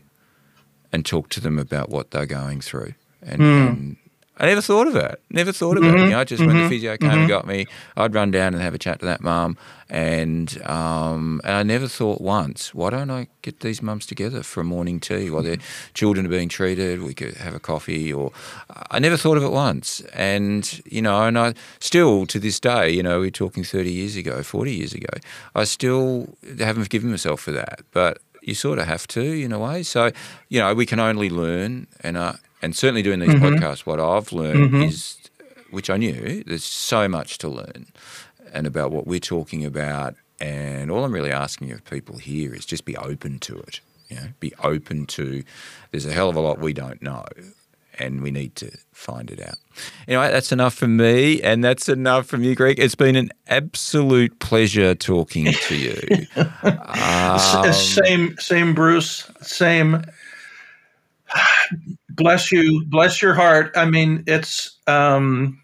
[0.92, 2.94] and talk to them about what they're going through?
[3.22, 3.68] And, mm.
[3.68, 3.98] and
[4.40, 5.20] I never thought of it.
[5.32, 5.98] Never thought about mm-hmm.
[5.98, 6.04] it.
[6.06, 6.54] You know, just mm-hmm.
[6.54, 7.20] when the physio came mm-hmm.
[7.22, 7.66] and got me,
[7.96, 9.58] I'd run down and have a chat to that mum.
[9.90, 14.62] And um, and I never thought once, why don't I get these mums together for
[14.62, 15.58] a morning tea while their
[15.94, 17.02] children are being treated?
[17.02, 18.32] We could have a coffee, or
[18.92, 20.02] I never thought of it once.
[20.14, 24.18] And you know, and I still to this day, you know, we're talking thirty years
[24.18, 25.08] ago, forty years ago,
[25.56, 27.80] I still haven't forgiven myself for that.
[27.92, 29.84] But you sort of have to in a way.
[29.84, 30.12] So,
[30.48, 33.46] you know, we can only learn, and uh, and certainly doing these mm-hmm.
[33.46, 34.84] podcasts, what I've learned mm-hmm.
[34.84, 35.18] is,
[35.70, 37.88] which I knew, there's so much to learn,
[38.54, 40.16] and about what we're talking about.
[40.40, 43.82] And all I'm really asking of people here is just be open to it.
[44.08, 45.44] You know, be open to.
[45.92, 47.26] There's a hell of a lot we don't know,
[48.00, 49.58] and we need to find it out.
[50.08, 52.80] Anyway, that's enough from me, and that's enough from you, Greg.
[52.80, 56.28] It's been an absolute pleasure talking to you.
[56.64, 59.30] um, same, same, Bruce.
[59.42, 60.04] Same
[62.10, 63.72] bless you, bless your heart.
[63.76, 65.62] I mean, it's um,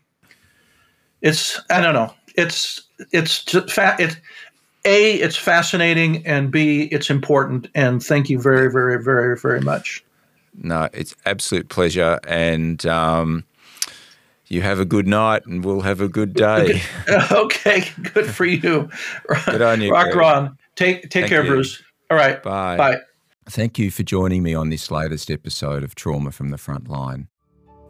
[1.21, 2.13] it's I don't know.
[2.35, 2.81] It's
[3.11, 3.39] it's
[3.71, 4.15] fa- it's
[4.85, 7.67] a it's fascinating and b it's important.
[7.75, 10.03] And thank you very very very very much.
[10.55, 12.85] No, it's absolute pleasure and.
[12.85, 13.45] Um,
[14.47, 16.81] you have a good night and we'll have a good day.
[17.31, 18.89] okay, good for you.
[19.45, 19.91] Good on you.
[19.91, 20.57] Rock Ron.
[20.75, 21.49] Take take Thank care, you.
[21.49, 21.81] Bruce.
[22.11, 22.41] All right.
[22.43, 22.77] Bye.
[22.77, 22.97] Bye.
[23.49, 27.27] Thank you for joining me on this latest episode of Trauma from the Front Line.